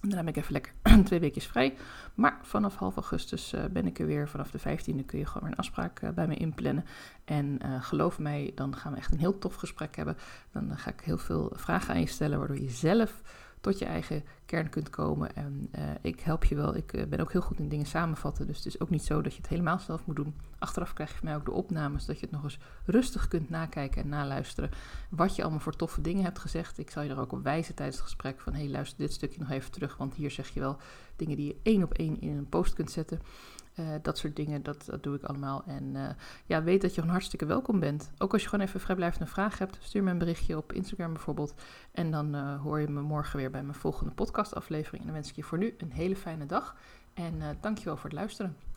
dan 0.00 0.16
heb 0.16 0.28
ik 0.28 0.36
even 0.36 0.52
lekker 0.52 0.72
twee 1.04 1.20
weekjes 1.20 1.46
vrij. 1.46 1.76
Maar 2.14 2.38
vanaf 2.42 2.76
half 2.76 2.94
augustus 2.94 3.54
ben 3.70 3.86
ik 3.86 3.98
er 3.98 4.06
weer. 4.06 4.28
Vanaf 4.28 4.50
de 4.50 4.58
15e 4.58 5.04
kun 5.06 5.18
je 5.18 5.26
gewoon 5.26 5.42
weer 5.42 5.52
een 5.52 5.56
afspraak 5.58 6.14
bij 6.14 6.26
me 6.26 6.34
inplannen. 6.34 6.84
En 7.24 7.60
geloof 7.80 8.18
mij, 8.18 8.52
dan 8.54 8.76
gaan 8.76 8.92
we 8.92 8.98
echt 8.98 9.12
een 9.12 9.18
heel 9.18 9.38
tof 9.38 9.54
gesprek 9.54 9.96
hebben. 9.96 10.16
Dan 10.52 10.78
ga 10.78 10.90
ik 10.90 11.00
heel 11.00 11.18
veel 11.18 11.52
vragen 11.54 11.94
aan 11.94 12.00
je 12.00 12.06
stellen, 12.06 12.38
waardoor 12.38 12.60
je 12.60 12.70
zelf 12.70 13.22
tot 13.60 13.78
je 13.78 13.84
eigen 13.84 14.24
kern 14.46 14.68
kunt 14.68 14.90
komen. 14.90 15.36
En 15.36 15.68
uh, 15.78 15.82
ik 16.00 16.20
help 16.20 16.44
je 16.44 16.54
wel. 16.54 16.76
Ik 16.76 16.92
uh, 16.92 17.06
ben 17.06 17.20
ook 17.20 17.32
heel 17.32 17.40
goed 17.40 17.58
in 17.58 17.68
dingen 17.68 17.86
samenvatten. 17.86 18.46
Dus 18.46 18.56
het 18.56 18.66
is 18.66 18.80
ook 18.80 18.90
niet 18.90 19.04
zo 19.04 19.22
dat 19.22 19.32
je 19.32 19.40
het 19.40 19.50
helemaal 19.50 19.78
zelf 19.78 20.06
moet 20.06 20.16
doen. 20.16 20.34
Achteraf 20.58 20.92
krijg 20.92 21.10
je 21.10 21.16
van 21.16 21.26
mij 21.26 21.36
ook 21.36 21.44
de 21.44 21.52
opnames, 21.52 22.06
dat 22.06 22.18
je 22.18 22.26
het 22.26 22.34
nog 22.34 22.44
eens 22.44 22.58
rustig 22.84 23.28
kunt 23.28 23.50
nakijken 23.50 24.02
en 24.02 24.08
naluisteren. 24.08 24.70
Wat 25.10 25.36
je 25.36 25.42
allemaal 25.42 25.60
voor 25.60 25.76
toffe 25.76 26.00
dingen 26.00 26.24
hebt 26.24 26.38
gezegd. 26.38 26.78
Ik 26.78 26.90
zal 26.90 27.02
je 27.02 27.10
er 27.10 27.20
ook 27.20 27.32
op 27.32 27.42
wijzen 27.42 27.74
tijdens 27.74 27.96
het 27.96 28.06
gesprek 28.06 28.40
van, 28.40 28.54
hey, 28.54 28.68
luister 28.68 28.98
dit 28.98 29.12
stukje 29.12 29.40
nog 29.40 29.50
even 29.50 29.70
terug. 29.70 29.96
Want 29.96 30.14
hier 30.14 30.30
zeg 30.30 30.48
je 30.48 30.60
wel 30.60 30.76
dingen 31.16 31.36
die 31.36 31.46
je 31.46 31.56
één 31.62 31.82
op 31.82 31.94
één 31.94 32.20
in 32.20 32.36
een 32.36 32.48
post 32.48 32.74
kunt 32.74 32.90
zetten. 32.90 33.20
Uh, 33.80 33.86
dat 34.02 34.18
soort 34.18 34.36
dingen, 34.36 34.62
dat, 34.62 34.84
dat, 34.84 35.02
doe 35.02 35.16
ik 35.16 35.22
allemaal. 35.22 35.62
En 35.66 35.94
uh, 35.94 36.08
ja, 36.46 36.62
weet 36.62 36.80
dat 36.80 36.90
je 36.90 36.96
gewoon 36.96 37.14
hartstikke 37.14 37.46
welkom 37.46 37.80
bent. 37.80 38.10
Ook 38.18 38.32
als 38.32 38.42
je 38.42 38.48
gewoon 38.48 38.66
even 38.66 38.80
vrijblijvende 38.80 39.26
vraag 39.26 39.58
hebt, 39.58 39.78
stuur 39.80 40.02
me 40.02 40.10
een 40.10 40.18
berichtje 40.18 40.56
op 40.56 40.72
Instagram 40.72 41.12
bijvoorbeeld. 41.12 41.54
En 41.92 42.10
dan 42.10 42.34
uh, 42.34 42.60
hoor 42.62 42.80
je 42.80 42.88
me 42.88 43.00
morgen 43.00 43.38
weer 43.38 43.50
bij 43.50 43.62
mijn 43.62 43.78
volgende 43.78 44.12
podcastaflevering. 44.12 45.00
En 45.00 45.06
dan 45.06 45.16
wens 45.16 45.28
ik 45.28 45.36
je 45.36 45.42
voor 45.42 45.58
nu 45.58 45.74
een 45.78 45.92
hele 45.92 46.16
fijne 46.16 46.46
dag. 46.46 46.76
En 47.14 47.34
dankjewel 47.60 47.96
voor 47.96 48.10
het 48.10 48.18
luisteren. 48.18 48.67